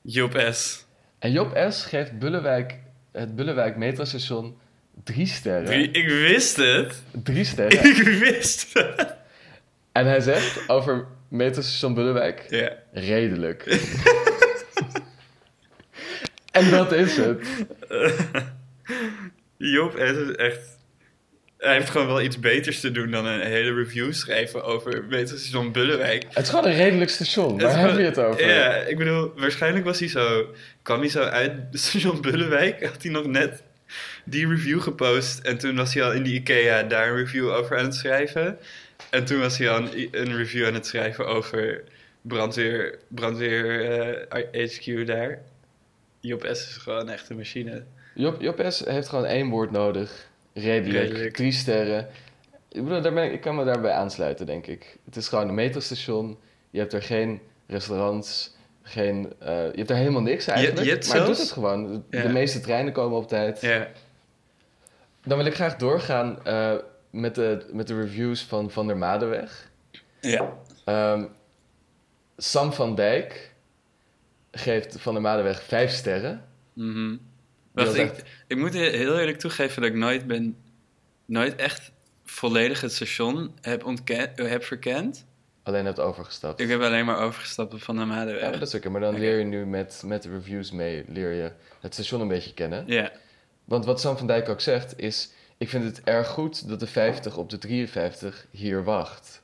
Job 0.00 0.46
S. 0.50 0.84
En 1.18 1.32
Job 1.32 1.66
S. 1.70 1.84
geeft 1.84 2.18
Bullewijk, 2.18 2.78
het 3.12 3.36
Bullewijk 3.36 3.76
metrostation 3.76 4.56
drie 5.04 5.26
sterren. 5.26 5.64
Drie, 5.64 5.90
ik 5.90 6.08
wist 6.08 6.56
het. 6.56 7.02
Drie 7.22 7.44
sterren. 7.44 7.84
Ik 7.96 8.02
wist 8.02 8.72
het. 8.72 9.14
En 9.92 10.06
hij 10.06 10.20
zegt 10.20 10.68
over 10.68 11.06
metrostation 11.28 11.94
Bullewijk... 11.94 12.46
Ja. 12.48 12.72
Redelijk. 12.92 13.64
en 16.50 16.70
dat 16.70 16.92
is 16.92 17.16
het. 17.16 17.46
Job 19.56 19.92
S 19.96 20.28
is 20.28 20.36
echt... 20.36 20.80
Hij 21.58 21.74
heeft 21.74 21.90
gewoon 21.90 22.06
wel 22.06 22.22
iets 22.22 22.40
beters 22.40 22.80
te 22.80 22.90
doen 22.90 23.10
dan 23.10 23.26
een 23.26 23.40
hele 23.40 23.74
review 23.74 24.12
schrijven 24.12 24.64
over 24.64 25.04
metrostation 25.08 25.72
Bullewijk. 25.72 26.24
Het 26.28 26.42
is 26.42 26.48
gewoon 26.48 26.64
een 26.64 26.76
redelijk 26.76 27.10
station. 27.10 27.60
Waar 27.60 27.70
is 27.70 27.90
heb 27.90 27.98
je 27.98 28.04
het 28.04 28.18
over? 28.18 28.48
Ja, 28.48 28.74
ik 28.74 28.98
bedoel, 28.98 29.32
waarschijnlijk 29.36 29.84
was 29.84 29.98
hij 29.98 30.08
zo... 30.08 30.54
kwam 30.82 31.00
hij 31.00 31.08
zo 31.08 31.22
uit 31.22 31.52
station 31.72 32.20
Bullewijk, 32.20 32.86
had 32.86 33.02
hij 33.02 33.12
nog 33.12 33.26
net 33.26 33.62
die 34.24 34.48
review 34.48 34.80
gepost. 34.80 35.38
En 35.38 35.58
toen 35.58 35.76
was 35.76 35.94
hij 35.94 36.02
al 36.02 36.12
in 36.12 36.22
die 36.22 36.34
IKEA 36.34 36.82
daar 36.82 37.08
een 37.08 37.16
review 37.16 37.50
over 37.50 37.78
aan 37.78 37.84
het 37.84 37.94
schrijven. 37.94 38.58
En 39.10 39.24
toen 39.24 39.40
was 39.40 39.58
hij 39.58 39.70
al 39.70 39.76
een, 39.76 40.08
een 40.10 40.36
review 40.36 40.66
aan 40.66 40.74
het 40.74 40.86
schrijven 40.86 41.26
over 41.26 41.82
brandweer, 42.22 42.98
brandweer 43.08 43.90
eh, 44.30 44.70
HQ 44.70 45.06
daar. 45.06 45.42
Job 46.20 46.42
S 46.52 46.68
is 46.68 46.76
gewoon 46.76 47.08
echt 47.08 47.28
een 47.30 47.36
machine. 47.36 47.82
Job, 48.14 48.40
Job 48.40 48.64
S. 48.68 48.84
heeft 48.84 49.08
gewoon 49.08 49.24
één 49.24 49.48
woord 49.48 49.70
nodig. 49.70 50.28
Redelijk. 50.54 51.02
Redelijk. 51.08 51.34
Drie 51.34 51.52
sterren. 51.52 52.08
Ik, 52.68 52.82
bedoel, 52.84 53.02
daar 53.02 53.12
ben 53.12 53.24
ik, 53.24 53.32
ik 53.32 53.40
kan 53.40 53.54
me 53.56 53.64
daarbij 53.64 53.92
aansluiten, 53.92 54.46
denk 54.46 54.66
ik. 54.66 54.96
Het 55.04 55.16
is 55.16 55.28
gewoon 55.28 55.48
een 55.48 55.54
metrostation. 55.54 56.38
Je 56.70 56.78
hebt 56.78 56.92
er 56.92 57.02
geen 57.02 57.40
restaurants. 57.66 58.56
Geen, 58.82 59.32
eh, 59.38 59.48
je 59.48 59.76
hebt 59.76 59.90
er 59.90 59.96
helemaal 59.96 60.22
niks 60.22 60.46
eigenlijk. 60.46 60.84
je 60.86 60.90
hebt 60.90 61.08
maar 61.08 61.16
het 61.16 61.26
doet 61.26 61.38
het 61.38 61.50
gewoon. 61.50 61.86
De, 61.86 62.16
Ja. 62.16 62.22
de 62.22 62.28
meeste 62.32 62.60
treinen 62.60 62.92
komen 62.92 63.18
op 63.18 63.28
tijd. 63.28 63.60
Ja, 63.60 63.88
Dan 65.24 65.36
wil 65.36 65.46
ik 65.46 65.54
graag 65.54 65.76
doorgaan 65.76 66.44
eh, 66.44 66.74
met, 67.12 67.34
de, 67.34 67.66
met 67.72 67.86
de 67.86 68.00
reviews 68.00 68.42
van 68.42 68.70
Van 68.70 68.86
der 68.86 68.96
Madeweg. 68.96 69.70
ja. 70.20 70.52
Ehm, 70.84 71.24
Sam 72.36 72.72
van 72.72 72.94
Dijk 72.94 73.52
geeft 74.50 75.00
Van 75.00 75.12
der 75.12 75.22
Madeweg 75.22 75.62
vijf 75.62 75.90
sterren. 75.90 76.44
Mhm. 76.72 77.16
Wacht, 77.72 77.94
ik, 77.94 78.10
echt- 78.10 78.22
ik 78.46 78.56
moet 78.56 78.72
heel 78.72 79.18
eerlijk 79.18 79.38
toegeven 79.38 79.82
dat 79.82 79.90
ik 79.90 79.96
nooit 79.96 80.26
ben... 80.26 80.56
nooit 81.24 81.54
echt 81.56 81.92
volledig 82.24 82.80
het 82.80 82.92
station 82.92 83.54
heb, 83.60 83.84
ontken, 83.84 84.30
heb 84.34 84.64
verkend. 84.64 85.26
Alleen 85.62 85.84
hebt 85.84 86.00
overgestapt. 86.00 86.60
Ik 86.60 86.68
heb 86.68 86.80
alleen 86.80 87.04
maar 87.04 87.18
overgestapt 87.18 87.74
op 87.74 87.82
Van 87.82 87.96
der 87.96 88.06
Ja, 88.06 88.12
Madeweg. 88.14 88.42
maar 88.42 88.58
dat 88.58 88.68
is 88.68 88.74
oké. 88.74 88.88
Maar 88.88 89.00
dan 89.00 89.18
leer 89.18 89.38
je 89.38 89.44
nu 89.44 89.66
met, 89.66 90.02
met 90.06 90.22
de 90.22 90.30
reviews 90.30 90.70
mee, 90.70 91.04
leer 91.08 91.32
je 91.32 91.52
het 91.80 91.94
station 91.94 92.20
een 92.20 92.28
beetje 92.28 92.54
kennen. 92.54 92.84
Ja, 92.86 93.12
Want 93.64 93.84
wat 93.84 94.00
Sam 94.00 94.16
van 94.16 94.26
Dijk 94.26 94.48
ook 94.48 94.60
zegt 94.60 94.98
is... 94.98 95.30
Ik 95.62 95.68
vind 95.68 95.84
het 95.84 96.00
erg 96.04 96.28
goed 96.28 96.68
dat 96.68 96.80
de 96.80 96.86
50 96.86 97.36
op 97.36 97.50
de 97.50 97.58
53 97.58 98.46
hier 98.50 98.84
wacht. 98.84 99.42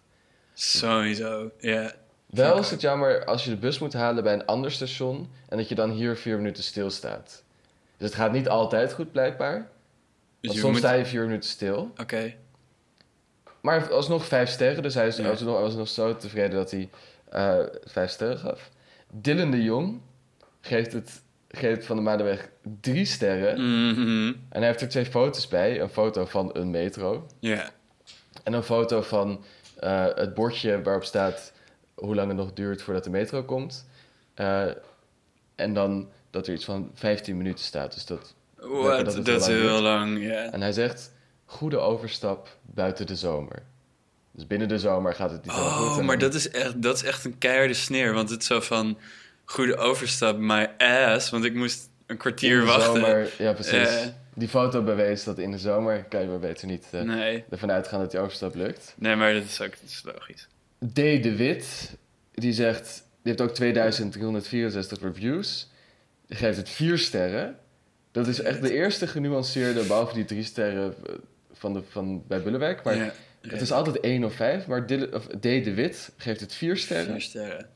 sowieso. 0.55 1.51
Ja. 1.59 1.93
Wel 2.27 2.59
is 2.59 2.71
het 2.71 2.81
jammer 2.81 3.25
als 3.25 3.45
je 3.45 3.51
de 3.51 3.57
bus 3.57 3.79
moet 3.79 3.93
halen 3.93 4.23
bij 4.23 4.33
een 4.33 4.47
ander 4.47 4.73
station... 4.73 5.31
en 5.49 5.57
dat 5.57 5.69
je 5.69 5.75
dan 5.75 5.91
hier 5.91 6.17
vier 6.17 6.37
minuten 6.37 6.63
stilstaat. 6.63 7.43
Dus 7.97 8.09
het 8.09 8.15
gaat 8.15 8.33
niet 8.33 8.49
altijd 8.49 8.93
goed, 8.93 9.13
blijkbaar. 9.13 9.71
Dus 10.41 10.59
soms 10.59 10.63
moet... 10.63 10.77
sta 10.77 10.93
je 10.93 11.07
vier 11.07 11.25
minuten 11.25 11.51
stil. 11.51 11.91
Oké. 12.01 12.35
Maar 13.61 13.73
hij 13.73 13.83
heeft 13.83 13.93
alsnog 13.93 14.25
vijf 14.25 14.49
sterren, 14.49 14.83
dus 14.83 14.95
hij 14.95 15.07
is, 15.07 15.19
was, 15.19 15.75
nog, 15.75 15.89
zo 15.89 16.17
tevreden 16.17 16.57
dat 16.57 16.71
hij 16.71 16.89
eh, 17.29 17.59
vijf 17.85 18.11
sterren 18.11 18.39
gaf. 18.39 18.71
Dylan 19.11 19.51
de 19.51 19.63
Jong 19.63 20.01
geeft, 20.61 20.93
het, 20.93 21.23
geeft 21.49 21.87
Van 21.87 21.97
de 21.97 22.03
Maandenweg 22.03 22.49
drie 22.81 23.05
sterren. 23.05 23.61
Mhm. 23.91 24.27
En 24.29 24.59
hij 24.59 24.67
heeft 24.67 24.81
er 24.81 24.89
twee 24.89 25.07
foto's 25.07 25.49
bij. 25.49 25.81
Een 25.81 25.89
foto 25.89 26.25
van 26.25 26.51
een 26.53 26.71
metro. 26.71 27.27
Ja. 27.41 27.71
En 28.43 28.53
een 28.53 28.63
foto 28.63 29.03
van 29.03 29.45
eh, 29.81 30.07
het 30.15 30.35
bordje 30.35 30.83
waarop 30.83 31.05
staat 31.05 31.53
hoe 31.95 32.15
lang 32.15 32.29
het 32.29 32.37
nog 32.37 32.53
duurt 32.53 32.83
voordat 32.83 33.05
de 33.05 33.11
metro 33.11 33.43
komt. 33.43 33.87
Eh, 34.35 34.67
en 35.55 35.75
dan 35.75 36.09
dat 36.31 36.47
er 36.47 36.55
iets 36.55 36.65
van 36.65 36.91
15 36.95 37.37
minuten 37.37 37.65
staat. 37.65 37.95
Dus 37.95 38.07
dat, 38.07 38.35
What? 38.57 39.25
dat 39.25 39.41
is 39.41 39.47
heel 39.47 39.81
lang 39.81 40.31
en 40.31 40.61
hij 40.61 40.73
zegt, 40.73 41.13
goede 41.45 41.79
overstap 41.79 42.57
buiten 42.63 43.07
de 43.07 43.17
zomer. 43.17 43.63
Dus 44.31 44.47
binnen 44.47 44.69
de 44.69 44.79
zomer 44.79 45.15
gaat 45.15 45.31
het 45.31 45.45
niet 45.45 45.53
zo 45.53 45.63
goed. 45.63 45.99
Oh, 45.99 46.05
maar 46.05 46.19
dat 46.19 46.35
is, 46.35 46.51
echt, 46.51 46.83
dat 46.83 46.95
is 46.97 47.03
echt 47.03 47.25
een 47.25 47.39
keiharde 47.39 47.75
sneer. 47.75 48.15
Want 48.15 48.31
het 48.31 48.41
is 48.41 48.47
zo 48.47 48.61
van... 48.61 48.99
Goede 49.51 49.77
overstap, 49.77 50.39
my 50.39 50.71
ass. 50.79 51.31
Want 51.31 51.45
ik 51.45 51.55
moest 51.55 51.89
een 52.07 52.17
kwartier 52.17 52.53
in 52.53 52.61
de 52.61 52.67
wachten. 52.67 52.95
zomer, 52.95 53.33
ja 53.39 53.53
precies. 53.53 54.11
Die 54.35 54.49
foto 54.49 54.83
bewees 54.83 55.25
dat 55.25 55.39
in 55.39 55.51
de 55.51 55.59
zomer 55.59 56.05
kan 56.05 56.21
je 56.21 56.27
maar 56.27 56.39
beter 56.39 56.67
niet 56.67 56.87
eh, 56.91 57.01
Nee. 57.01 57.45
ervan 57.51 57.71
uitgaan 57.71 58.01
dat 58.01 58.11
die 58.11 58.21
overstap 58.21 58.55
lukt. 58.55 58.95
Nee, 58.99 59.17
maar 59.17 59.33
dat 59.35 59.43
is 59.45 59.61
ook 59.61 59.71
dat 59.71 59.91
is 59.91 60.03
logisch. 60.05 60.49
D. 60.93 60.95
de 61.23 61.37
Wit, 61.37 61.97
die 62.35 62.53
zegt, 62.53 62.87
die 63.23 63.33
heeft 63.33 63.41
ook 63.41 63.55
2364 63.55 65.01
reviews. 65.01 65.71
Die 66.27 66.37
geeft 66.37 66.57
het 66.57 66.69
vier 66.69 66.99
sterren. 66.99 67.57
Dat 68.13 68.27
is 68.27 68.41
echt 68.41 68.63
de 68.63 68.73
eerste 68.73 69.07
genuanceerde, 69.07 69.83
behalve 69.83 70.15
die 70.15 70.25
drie 70.25 70.45
sterren 70.45 70.95
eh, 71.07 71.15
van, 71.53 71.73
de, 71.73 71.83
van 71.89 72.25
bij 72.27 72.43
Bullenwijk. 72.43 72.83
Maar 72.83 72.97
ja. 72.97 73.13
het 73.41 73.61
is 73.61 73.73
altijd 73.73 74.01
één 74.01 74.25
of 74.25 74.35
vijf. 74.35 74.67
Maar 74.67 74.87
D. 74.87 74.89
de 75.41 75.73
Wit 75.75 76.13
geeft 76.17 76.41
het 76.41 76.55
vier 76.55 76.77
sterren. 76.77 77.13
Vier 77.13 77.21
sterren. 77.21 77.67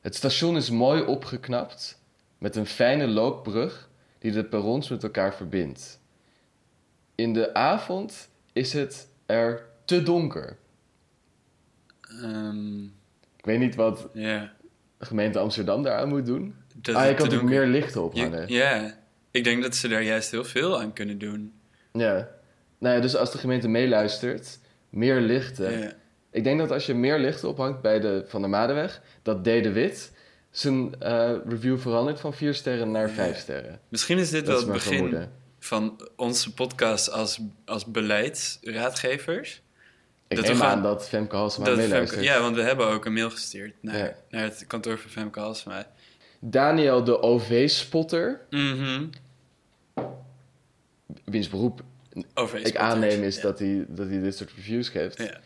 Het 0.00 0.14
station 0.14 0.56
is 0.56 0.70
mooi 0.70 1.02
opgeknapt 1.02 1.98
met 2.38 2.56
een 2.56 2.66
fijne 2.66 3.06
loopbrug 3.06 3.88
die 4.18 4.32
de 4.32 4.44
perrons 4.44 4.88
met 4.88 5.02
elkaar 5.02 5.34
verbindt. 5.34 6.00
In 7.14 7.32
de 7.32 7.54
avond 7.54 8.28
is 8.52 8.72
het 8.72 9.08
er 9.26 9.66
te 9.84 10.02
donker. 10.02 10.56
Ehm, 12.00 12.82
Ik 13.36 13.44
weet 13.46 13.58
niet 13.58 13.74
wat 13.74 14.08
ja. 14.12 14.52
de 14.98 15.04
gemeente 15.04 15.38
Amsterdam 15.38 15.82
daaraan 15.82 16.08
moet 16.08 16.26
doen. 16.26 16.54
Dat 16.74 16.94
ah, 16.94 17.08
je 17.08 17.14
kan 17.14 17.28
donker- 17.28 17.48
meer 17.48 17.66
lichten 17.66 18.02
ophangen. 18.04 18.40
Ja, 18.52 18.70
Ja. 18.74 18.82
ja. 18.82 18.98
Ik 19.30 19.44
denk 19.44 19.62
dat 19.62 19.74
ze 19.74 19.88
daar 19.88 20.02
juist 20.02 20.30
heel 20.30 20.44
veel 20.44 20.80
aan 20.80 20.92
kunnen 20.92 21.18
doen. 21.18 21.52
Nou 22.78 22.94
ja, 22.94 23.00
dus 23.00 23.16
als 23.16 23.32
de 23.32 23.38
gemeente 23.38 23.68
meeluistert, 23.68 24.58
meer 24.90 25.20
lichten. 25.20 25.78
Ja. 25.80 25.92
Ik 26.32 26.44
denk 26.44 26.58
dat 26.58 26.70
als 26.70 26.86
je 26.86 26.94
meer 26.94 27.18
lichten 27.18 27.48
ophangt 27.48 27.80
bij 27.82 28.00
de 28.00 28.24
Van 28.26 28.40
der 28.40 28.50
Madeweg, 28.50 29.02
dat 29.22 29.40
D. 29.40 29.44
de 29.44 29.72
Wit 29.72 30.12
zijn 30.50 31.00
eh, 31.00 31.32
review 31.48 31.78
verandert 31.78 32.20
van 32.20 32.34
vier 32.34 32.54
sterren 32.54 32.90
naar 32.90 33.10
vijf 33.10 33.38
sterren. 33.38 33.80
Misschien 33.88 34.18
is 34.18 34.30
dit 34.30 34.46
Dat 34.46 34.58
is 34.58 34.64
wel 34.64 34.74
het 34.74 34.82
begin 34.84 34.98
vermoeden. 34.98 35.32
van 35.58 36.08
onze 36.16 36.54
podcast 36.54 37.10
als, 37.12 37.40
als 37.64 37.84
beleidsraadgevers. 37.86 39.62
Ik 40.28 40.36
Dat 40.36 40.46
neem 40.46 40.56
we 40.58 40.64
aan 40.64 40.82
dat 40.82 41.08
Femke 41.08 41.36
Halsema 41.36 41.64
Dat. 41.66 41.80
Femke- 41.80 42.22
ja, 42.22 42.40
want 42.40 42.56
we 42.56 42.62
hebben 42.62 42.86
ook 42.86 43.04
een 43.04 43.12
mail 43.12 43.30
gestuurd 43.30 43.74
naar, 43.80 43.96
Ja. 43.98 44.14
naar 44.30 44.42
het 44.42 44.64
kantoor 44.66 44.98
van 44.98 45.10
Femke 45.10 45.40
Halsema. 45.40 45.86
Daniel 46.40 47.04
de 47.04 47.22
OV-spotter, 47.22 48.40
Mhm. 48.50 49.04
wiens 51.24 51.48
beroep 51.48 51.82
ik 52.62 52.76
aanneem 52.76 53.22
is 53.22 53.40
dat, 53.40 53.58
hij, 53.58 53.84
dat 53.88 54.08
hij 54.08 54.20
dit 54.20 54.36
soort 54.36 54.50
reviews 54.56 54.88
geeft. 54.88 55.18
Ja. 55.18 55.40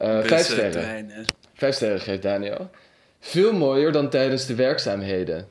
Eh, 0.00 0.20
vijf 0.22 0.44
sterren. 0.46 1.26
Vijf 1.54 1.74
sterren 1.74 2.00
geeft 2.00 2.22
Daniel. 2.22 2.70
Veel 3.18 3.52
mooier 3.52 3.92
dan 3.92 4.10
tijdens 4.10 4.46
de 4.46 4.54
werkzaamheden. 4.54 5.48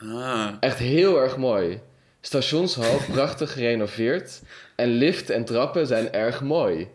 Ah. 0.00 0.52
Echt 0.60 0.78
heel 0.78 1.20
erg 1.20 1.36
mooi. 1.36 1.80
Stationshal 2.20 2.96
prachtig 3.12 3.52
gerenoveerd. 3.52 4.42
En 4.76 4.88
lift 4.88 5.30
en 5.30 5.44
trappen 5.44 5.86
zijn 5.86 6.12
erg 6.12 6.40
mooi. 6.42 6.88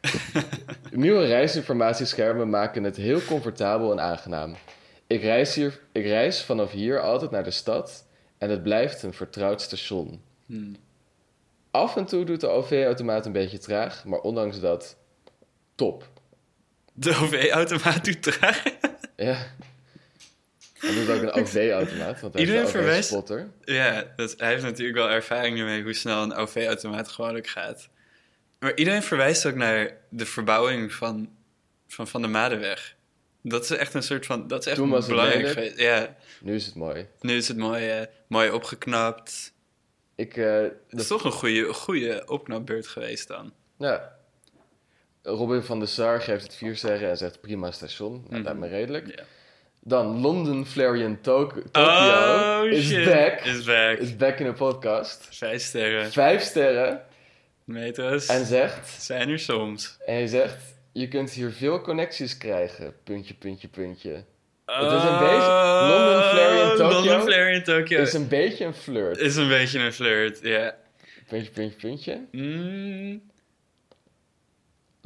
Nieuwe 0.90 1.24
reisinformatieschermen 1.24 2.50
maken 2.50 2.84
het 2.84 2.96
heel 2.96 3.24
comfortabel 3.24 3.92
en 3.92 4.00
aangenaam. 4.00 4.56
Ik 5.06 5.22
reis, 5.22 5.54
hier, 5.54 5.80
ik 5.92 6.04
reis 6.04 6.42
vanaf 6.42 6.70
hier 6.70 7.00
altijd 7.00 7.30
naar 7.30 7.44
de 7.44 7.50
stad 7.50 8.06
en 8.38 8.50
het 8.50 8.62
blijft 8.62 9.02
een 9.02 9.14
vertrouwd 9.14 9.60
station. 9.62 10.20
Hmm. 10.46 10.76
Af 11.70 11.96
en 11.96 12.04
toe 12.04 12.24
doet 12.24 12.40
de 12.40 12.48
OV-automaat 12.48 13.26
een 13.26 13.32
beetje 13.32 13.58
traag, 13.58 14.04
maar 14.04 14.20
ondanks 14.20 14.60
dat, 14.60 14.96
top. 15.78 16.08
De 16.92 17.10
OV-automaat 17.16 18.04
doet 18.04 18.22
traag. 18.22 18.62
Ja. 19.16 19.46
Hij 20.78 20.94
doet 20.94 21.08
ook 21.10 21.22
een 21.22 21.32
OV-automaat, 21.32 22.20
want 22.20 22.32
hij 22.32 22.42
Iedereen 22.42 22.64
is 22.64 22.70
verwijst- 22.70 23.12
OV-spotter. 23.12 23.50
Ja, 23.64 24.12
dat, 24.16 24.34
hij 24.36 24.48
heeft 24.48 24.62
natuurlijk 24.62 24.98
wel 24.98 25.10
ervaring 25.10 25.58
mee 25.62 25.82
hoe 25.82 25.92
snel 25.94 26.22
een 26.22 26.34
OV-automaat 26.34 27.08
gewoonlijk 27.08 27.46
gaat. 27.46 27.88
Maar 28.58 28.74
iedereen 28.76 29.02
verwijst 29.02 29.46
ook 29.46 29.54
naar 29.54 29.96
de 30.08 30.26
verbouwing 30.26 30.92
van 30.92 31.28
Van, 31.88 32.08
van 32.08 32.22
de 32.22 32.28
Madenweg. 32.28 32.96
Dat 33.42 33.62
is 33.64 33.70
echt 33.70 33.94
een 33.94 34.02
soort 34.02 34.26
van... 34.26 34.46
Dat 34.48 34.60
is 34.60 34.66
echt 34.66 34.76
Toen 34.76 34.88
was 34.90 34.98
het 35.06 35.08
belangrijk 35.14 35.48
geweest. 35.48 35.78
Ja, 35.78 36.16
Nu 36.40 36.54
is 36.54 36.66
het 36.66 36.74
mooi. 36.74 37.06
nu 37.20 37.36
is 37.36 37.48
het 37.48 37.56
mooi, 37.56 37.88
eh, 37.90 38.06
mooi 38.26 38.50
opgeknapt. 38.50 39.52
Ik, 40.14 40.36
eh, 40.36 40.52
Het 40.54 40.72
dat 40.90 41.00
is 41.00 41.06
toch 41.06 41.24
een 41.24 41.32
goede, 41.32 41.72
goede 41.72 42.22
opknapbeurt 42.26 42.86
geweest 42.86 43.28
dan. 43.28 43.52
Ja. 43.78 44.16
Robin 45.22 45.62
van 45.62 45.78
der 45.78 45.88
Sar 45.88 46.20
geeft 46.20 46.42
het 46.42 46.54
vier 46.54 46.76
sterren 46.76 47.10
en 47.10 47.16
zegt 47.16 47.40
prima 47.40 47.70
station. 47.70 48.12
Nou, 48.12 48.34
Mhm. 48.34 48.42
lijkt 48.42 48.58
me 48.58 48.68
redelijk. 48.68 49.24
Dan 49.82 50.20
London 50.20 50.66
Flarian 50.66 51.20
Tok- 51.20 51.62
Tokyo 51.72 52.60
Oh, 52.62 52.70
is 52.70 52.86
shit. 52.88 53.04
back. 53.04 53.40
Is 53.40 53.64
back. 53.64 53.98
Is 53.98 54.16
back 54.16 54.38
in 54.38 54.46
de 54.46 54.52
podcast. 54.52 55.28
Vijf 55.30 55.62
sterren. 55.62 56.12
Vijf 56.12 56.42
sterren 56.42 57.02
Metro's 57.64 58.26
en 58.26 58.44
zegt... 58.46 59.02
zijn 59.02 59.28
er 59.28 59.38
soms. 59.38 59.96
En 60.06 60.14
hij 60.14 60.26
zegt... 60.26 60.56
Je 60.92 61.08
kunt 61.08 61.30
hier 61.30 61.50
veel 61.52 61.80
connecties 61.80 62.38
krijgen. 62.38 62.94
Puntje, 63.04 63.34
puntje, 63.34 63.68
puntje. 63.68 64.10
Het 64.66 64.92
is 64.92 65.02
een 65.02 65.18
beetje- 65.18 65.88
London, 65.88 66.22
Flarian, 66.22 66.76
Tokyo 66.76 66.88
London, 66.90 67.20
Flarian, 67.22 67.62
Tokyo. 67.62 68.00
Is 68.00 68.12
een 68.12 68.28
beetje 68.28 68.64
een 68.64 68.74
flirt. 68.74 69.18
Is 69.18 69.36
een 69.36 69.48
beetje 69.48 69.78
een 69.78 69.92
flirt, 69.92 70.38
ja. 70.42 70.74
Puntje, 71.28 71.50
puntje, 71.50 71.78
puntje. 71.78 72.20
Mm, 72.32 73.22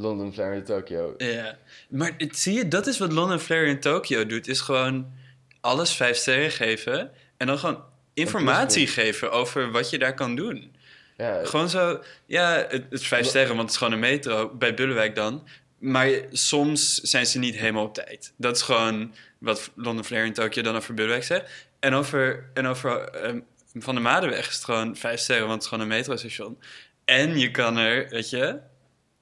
London, 0.02 0.32
Flarian, 0.32 0.62
Tokyo. 0.62 1.14
ja. 1.18 1.58
Maar 1.88 2.14
het, 2.18 2.38
zie 2.38 2.54
je, 2.54 2.68
dat 2.68 2.86
is 2.86 2.98
wat 2.98 3.12
London, 3.12 3.38
Flarian, 3.38 3.78
Tokyo 3.78 4.26
doet. 4.26 4.48
Is 4.48 4.60
gewoon 4.60 5.12
alles 5.60 5.92
vijf 5.92 6.16
sterren 6.16 6.50
geven. 6.50 7.10
En 7.36 7.46
dan 7.46 7.58
gewoon 7.58 7.82
informatie 8.14 8.86
geven 8.86 9.32
over 9.32 9.70
wat 9.70 9.90
je 9.90 9.98
daar 9.98 10.14
kan 10.14 10.36
doen. 10.36 10.74
Ja, 11.16 11.44
Gewoon 11.44 11.68
zo, 11.68 12.02
ja, 12.26 12.52
het, 12.54 12.70
het 12.70 13.00
is 13.00 13.06
vijf 13.06 13.26
sterren, 13.26 13.48
want 13.48 13.60
het 13.62 13.70
is 13.70 13.76
gewoon 13.76 13.92
een 13.92 13.98
metro. 13.98 14.48
Bij 14.54 14.74
Bullewijk 14.74 15.14
dan. 15.14 15.48
Maar 15.78 16.08
soms 16.30 16.94
zijn 16.94 17.26
ze 17.26 17.38
niet 17.38 17.56
helemaal 17.56 17.84
op 17.84 17.94
tijd. 17.94 18.32
Dat 18.36 18.56
is 18.56 18.62
gewoon 18.62 19.14
wat 19.38 19.70
London 19.74 20.04
Flare 20.04 20.26
in 20.26 20.32
Tokyo 20.32 20.62
dan 20.62 20.76
over 20.76 20.94
Bullewijk 20.94 21.24
zegt. 21.24 21.50
En 21.80 21.94
over, 21.94 22.50
en 22.54 22.66
over 22.66 23.08
ehm, 23.08 23.40
Van 23.74 23.94
de 23.94 24.00
Madenweg 24.00 24.48
is 24.48 24.54
het 24.54 24.64
gewoon 24.64 24.96
vijf 24.96 25.20
sterren, 25.20 25.46
want 25.46 25.54
het 25.54 25.62
is 25.62 25.68
gewoon 25.68 25.84
een 25.84 25.96
metrostation. 25.96 26.58
En 27.04 27.38
je 27.38 27.50
kan 27.50 27.76
er, 27.76 28.08
weet 28.08 28.30
je, 28.30 28.58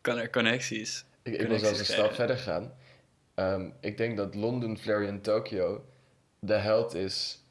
kan 0.00 0.18
er 0.18 0.30
connecties. 0.30 1.04
Ik, 1.22 1.34
ik 1.34 1.48
wil 1.48 1.58
zelfs 1.58 1.78
een 1.78 1.84
stap 1.84 2.12
verder 2.12 2.36
gaan. 2.38 2.72
Ehm, 3.34 3.70
ik 3.80 3.96
denk 3.96 4.16
dat 4.16 4.34
London, 4.34 4.78
Flarian, 4.78 5.20
Tokyo 5.20 5.84
de 6.40 6.54
held 6.54 6.94
is 6.94 7.44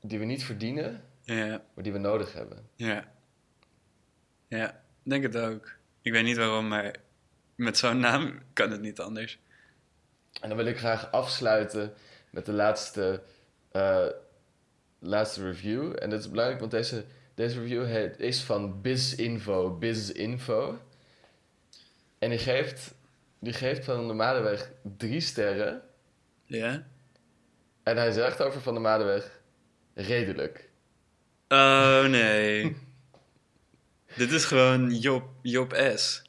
die 0.00 0.18
we 0.18 0.24
niet 0.24 0.44
verdienen, 0.44 1.04
maar 1.26 1.82
die 1.82 1.92
we 1.92 1.98
nodig 1.98 2.32
hebben. 2.32 2.68
ja. 2.76 3.12
Ja, 4.48 4.82
denk 5.02 5.22
het 5.22 5.36
ook. 5.36 5.76
Ik 6.02 6.12
weet 6.12 6.24
niet 6.24 6.36
waarom, 6.36 6.68
maar 6.68 6.94
met 7.54 7.78
zo'n 7.78 7.98
naam 7.98 8.38
kan 8.52 8.70
het 8.70 8.80
niet 8.80 9.00
anders. 9.00 9.38
En 10.40 10.48
dan 10.48 10.56
wil 10.56 10.66
ik 10.66 10.78
graag 10.78 11.10
afsluiten 11.10 11.92
met 12.30 12.46
de 12.46 12.52
laatste, 12.52 13.22
eh, 13.70 14.06
laatste 14.98 15.42
review. 15.42 15.96
En 15.98 16.10
dat 16.10 16.20
is 16.20 16.30
belangrijk, 16.30 16.60
want 16.60 16.70
deze, 16.72 17.04
deze 17.34 17.60
review 17.60 17.84
heet, 17.84 18.20
is 18.20 18.42
van 18.42 18.80
BizInfo, 18.80 19.70
BizInfo. 19.70 20.78
En 22.24 22.30
die 22.30 22.38
geeft, 22.38 22.94
die 23.38 23.52
geeft 23.52 23.84
Van 23.84 24.06
der 24.06 24.16
Madenweg 24.16 24.70
drie 24.96 25.20
sterren. 25.20 25.82
Ja? 26.44 26.86
En 27.82 27.96
hij 27.96 28.12
zegt 28.12 28.42
over 28.42 28.60
Van 28.60 28.72
der 28.72 28.82
Madenweg, 28.82 29.40
redelijk. 29.94 30.68
Oh 31.48 32.04
nee. 32.04 32.76
Dit 34.16 34.32
is 34.32 34.44
gewoon 34.44 34.94
Job, 34.94 35.24
Job 35.42 35.92
S. 35.96 36.22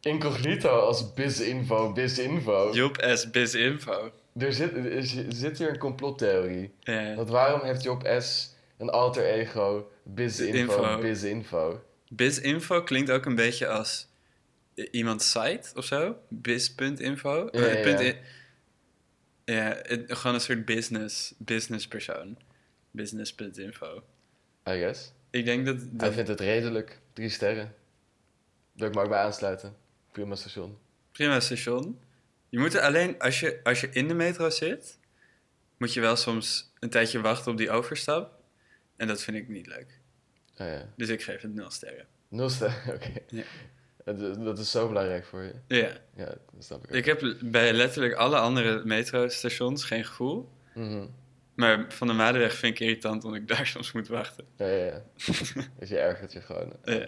Incognito 0.00 0.68
als 0.68 1.14
BizInfo, 1.14 1.92
BizInfo. 1.92 2.72
Job 2.74 3.04
S. 3.14 3.30
Bizinfo. 3.30 4.10
Er 4.36 4.52
zit, 4.52 4.76
er 4.76 5.04
zit 5.28 5.58
hier 5.58 5.68
een 5.68 5.78
complottheorie. 5.78 6.72
Ja. 6.80 7.14
Want 7.14 7.28
waarom 7.28 7.62
heeft 7.62 7.82
Job 7.82 8.16
S. 8.18 8.54
een 8.78 8.90
alter 8.90 9.24
ego, 9.24 9.90
BizInfo, 10.02 10.82
Info. 10.82 10.98
BizInfo? 10.98 11.82
Bizinfo 12.08 12.82
klinkt 12.82 13.10
ook 13.10 13.24
een 13.24 13.34
beetje 13.34 13.68
als 13.68 14.09
i- 14.80 14.88
iemands 14.90 15.30
site 15.30 15.70
of 15.74 15.84
zo. 15.84 16.18
Biz.info. 16.28 17.48
Ja, 17.52 17.60
Eh, 17.60 17.84
ja, 17.84 18.00
ja. 18.00 18.14
ja, 19.44 19.78
het- 19.82 20.04
gewoon 20.12 20.34
een 20.34 20.40
soort 20.40 20.64
business, 20.64 21.34
business 21.38 21.88
persoon. 21.88 22.38
Business.info. 22.90 23.96
I 24.68 24.78
guess. 24.78 25.12
Ik 25.30 25.44
denk 25.44 25.66
dat... 25.66 25.76
Hij 25.76 25.88
dat 25.92 26.12
vindt 26.12 26.28
het 26.28 26.40
redelijk. 26.40 27.00
Drie 27.12 27.28
sterren. 27.28 27.74
Wil 28.72 28.86
ik 28.88 28.92
bij 29.08 29.18
aansluiten. 29.18 29.76
Prima 30.12 30.34
station. 30.34 30.78
prima 31.12 31.40
station. 31.40 32.00
Je 32.48 32.58
moet 32.58 32.74
er 32.74 32.80
alleen, 32.80 33.18
als 33.18 33.40
je, 33.40 33.60
als 33.62 33.80
je 33.80 33.88
in 33.92 34.08
de 34.08 34.14
metro 34.14 34.50
zit, 34.50 34.98
moet 35.76 35.92
je 35.94 36.00
wel 36.00 36.16
soms 36.16 36.70
een 36.78 36.90
tijdje 36.90 37.20
wachten 37.20 37.52
op 37.52 37.58
die 37.58 37.70
overstap. 37.70 38.42
En 38.96 39.06
dat 39.06 39.22
vind 39.22 39.36
ik 39.36 39.48
niet 39.48 39.66
leuk. 39.66 39.98
Oh 40.56 40.66
ja. 40.66 40.92
Dus 40.96 41.08
ik 41.08 41.22
geef 41.22 41.40
het 41.42 41.54
nul 41.54 41.70
sterren. 41.70 42.06
Nul 42.28 42.48
sterren, 42.48 42.94
oké. 42.94 43.12
Ja. 43.28 43.42
Dat, 44.12 44.44
dat 44.44 44.58
is 44.58 44.70
zo 44.70 44.88
belangrijk 44.88 45.24
voor 45.24 45.42
je. 45.42 45.54
Ja. 45.66 45.88
Ja, 46.16 46.24
dat 46.24 46.64
snap 46.64 46.82
ik 46.84 46.88
ook. 46.90 46.96
Ik 46.96 47.04
heb 47.04 47.36
bij 47.40 47.72
letterlijk 47.72 48.14
alle 48.14 48.36
andere 48.38 48.84
metrostations 48.84 49.84
geen 49.84 50.04
gevoel. 50.04 50.48
Mhm. 50.74 51.06
Maar 51.54 51.84
van 51.88 52.06
de 52.06 52.12
Madenweg 52.12 52.54
vind 52.54 52.74
ik 52.74 52.80
irritant 52.80 53.24
omdat 53.24 53.40
ik 53.40 53.48
daar 53.48 53.66
soms 53.76 53.92
moet 53.92 54.08
wachten. 54.08 54.44
Ja, 54.56 54.66
ja, 54.66 54.84
ja. 54.84 55.02
dus 55.78 55.88
je 55.88 55.98
ergert 55.98 56.32
je 56.32 56.40
gewoon. 56.40 56.72
Ja. 56.84 57.06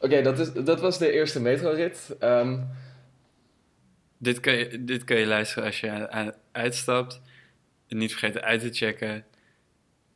Oké, 0.00 0.22
dat 0.22 0.38
is 0.38 0.52
dat 0.52 0.80
was 0.80 0.98
de 0.98 1.10
eerste 1.12 1.40
metrorit. 1.40 2.14
Ehm 2.18 2.60
Dit 4.18 4.40
kan 4.40 4.52
je, 4.54 4.84
dit 4.84 5.04
kan 5.04 5.16
je 5.16 5.26
luisteren 5.26 5.64
als 5.64 5.80
je 5.80 5.90
aan- 5.90 6.10
aan- 6.10 6.34
uitstapt. 6.52 7.20
En 7.88 7.96
niet 7.96 8.10
vergeten 8.10 8.42
uit 8.42 8.60
te 8.60 8.72
checken. 8.72 9.24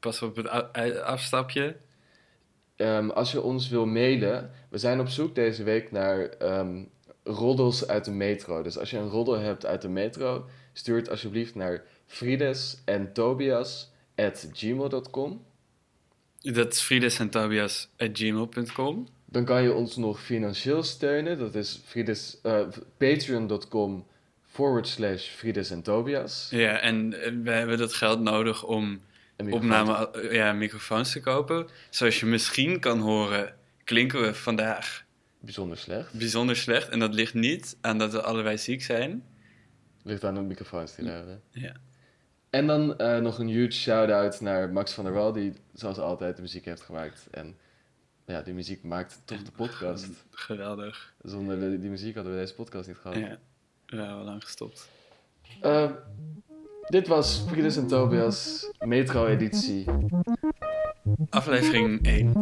Pas 0.01 0.23
op 0.23 0.37
het 0.37 0.49
afstapje. 1.03 1.77
Ehm, 2.77 3.11
als 3.11 3.33
je 3.33 3.43
ons 3.43 3.69
wil 3.69 3.87
mailen, 3.87 4.51
we 4.69 4.79
zijn 4.79 5.01
op 5.01 5.09
zoek 5.09 5.35
deze 5.35 5.63
week 5.63 5.91
naar 5.91 6.29
ehm, 6.29 6.83
roddels 7.25 7.89
uit 7.89 8.05
de 8.05 8.11
metro. 8.11 8.63
Dus 8.63 8.79
als 8.79 8.91
je 8.91 8.99
een 8.99 9.09
roddel 9.09 9.39
hebt 9.39 9.67
uit 9.67 9.83
de 9.83 9.89
metro, 9.89 10.45
stuur 10.73 10.97
het 10.97 11.11
alsjeblieft 11.11 11.55
naar 11.55 11.83
frides 12.07 12.79
en 12.85 13.13
tobias 13.13 13.91
at 14.15 14.49
gmail.com. 14.53 15.45
Dat 16.53 16.73
is 16.73 16.81
Frides 16.81 17.19
en 17.19 17.31
Tobias 17.31 17.89
gmail.com. 17.97 19.09
Dan 19.25 19.45
kan 19.45 19.63
je 19.63 19.73
ons 19.73 19.97
nog 19.97 20.21
financieel 20.21 20.83
steunen. 20.83 21.39
Dat 21.39 21.55
is 21.55 21.81
frides, 21.85 22.39
eh, 22.43 22.67
patreon.com 22.97 24.07
forward 24.43 24.89
slash 24.89 25.29
frides 25.29 25.71
en 25.71 25.83
tobias. 25.83 26.49
Ja, 26.51 26.81
en 26.81 27.11
we 27.43 27.51
hebben 27.51 27.79
dat 27.79 27.95
geld 27.95 28.21
nodig 28.21 28.65
om 28.65 29.01
opname, 29.37 30.11
eh, 30.11 30.33
ja, 30.33 30.53
microfoons 30.53 31.13
te 31.13 31.21
kopen. 31.21 31.67
Zoals 31.91 32.21
je 32.21 32.27
misschien 32.27 32.81
kan 32.81 33.01
horen, 33.01 33.55
klinken 33.85 34.21
we 34.21 34.35
vandaag 34.35 35.05
Bijzonder 35.41 35.77
slecht. 35.79 36.13
bijzonder 36.13 36.57
slecht. 36.57 36.89
En 36.89 36.99
dat 36.99 37.15
ligt 37.15 37.35
niet 37.35 37.77
aan 37.81 37.99
dat 37.99 38.13
we 38.13 38.23
allebei 38.23 38.59
ziek 38.59 38.83
zijn. 38.83 39.25
Ligt 40.03 40.25
aan 40.25 40.35
de 40.35 40.41
microfoons 40.41 40.95
die 40.95 41.05
we 41.05 41.11
hebben. 41.11 41.43
Ja. 41.51 41.73
En 42.51 42.67
dan 42.67 42.99
eh, 42.99 43.19
nog 43.19 43.39
een 43.39 43.49
huge 43.49 43.73
shout-out 43.73 44.41
naar 44.41 44.71
Max 44.73 44.93
van 44.93 45.05
der 45.05 45.13
Wal, 45.13 45.33
die 45.33 45.53
zoals 45.75 45.99
altijd 45.99 46.37
de 46.37 46.43
muziek 46.43 46.65
heeft 46.65 46.83
gemaakt. 46.83 47.27
En 47.31 47.57
ja, 48.27 48.43
die 48.43 48.55
muziek 48.55 48.83
maakt 48.83 49.21
toch 49.25 49.43
de 49.43 49.51
podcast. 49.51 50.09
Geweldig. 50.31 51.15
Zonder 51.23 51.61
de- 51.61 51.79
die 51.79 51.91
muziek 51.91 52.15
hadden 52.15 52.33
we 52.33 52.39
deze 52.39 52.55
podcast 52.55 52.89
niet 52.89 52.97
gehad. 52.97 53.17
Ja, 53.17 53.39
we 53.87 53.97
hebben 53.97 54.17
al 54.17 54.25
lang 54.25 54.43
gestopt. 54.45 54.89
Eh, 55.61 55.91
dit 56.89 57.09
was 57.09 57.45
Friedus 57.49 57.77
en 57.77 57.87
Tobias, 57.87 58.71
Metro-editie. 58.79 59.85
Aflevering 61.31 62.03
1 62.03 62.33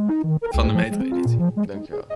van 0.40 0.68
de 0.68 0.74
Metro-editie. 0.74 1.38
Dankjewel. 1.66 2.06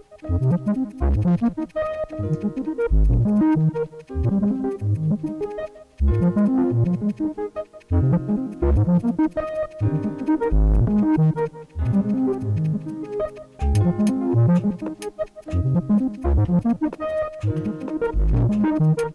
Thank. 18.78 19.07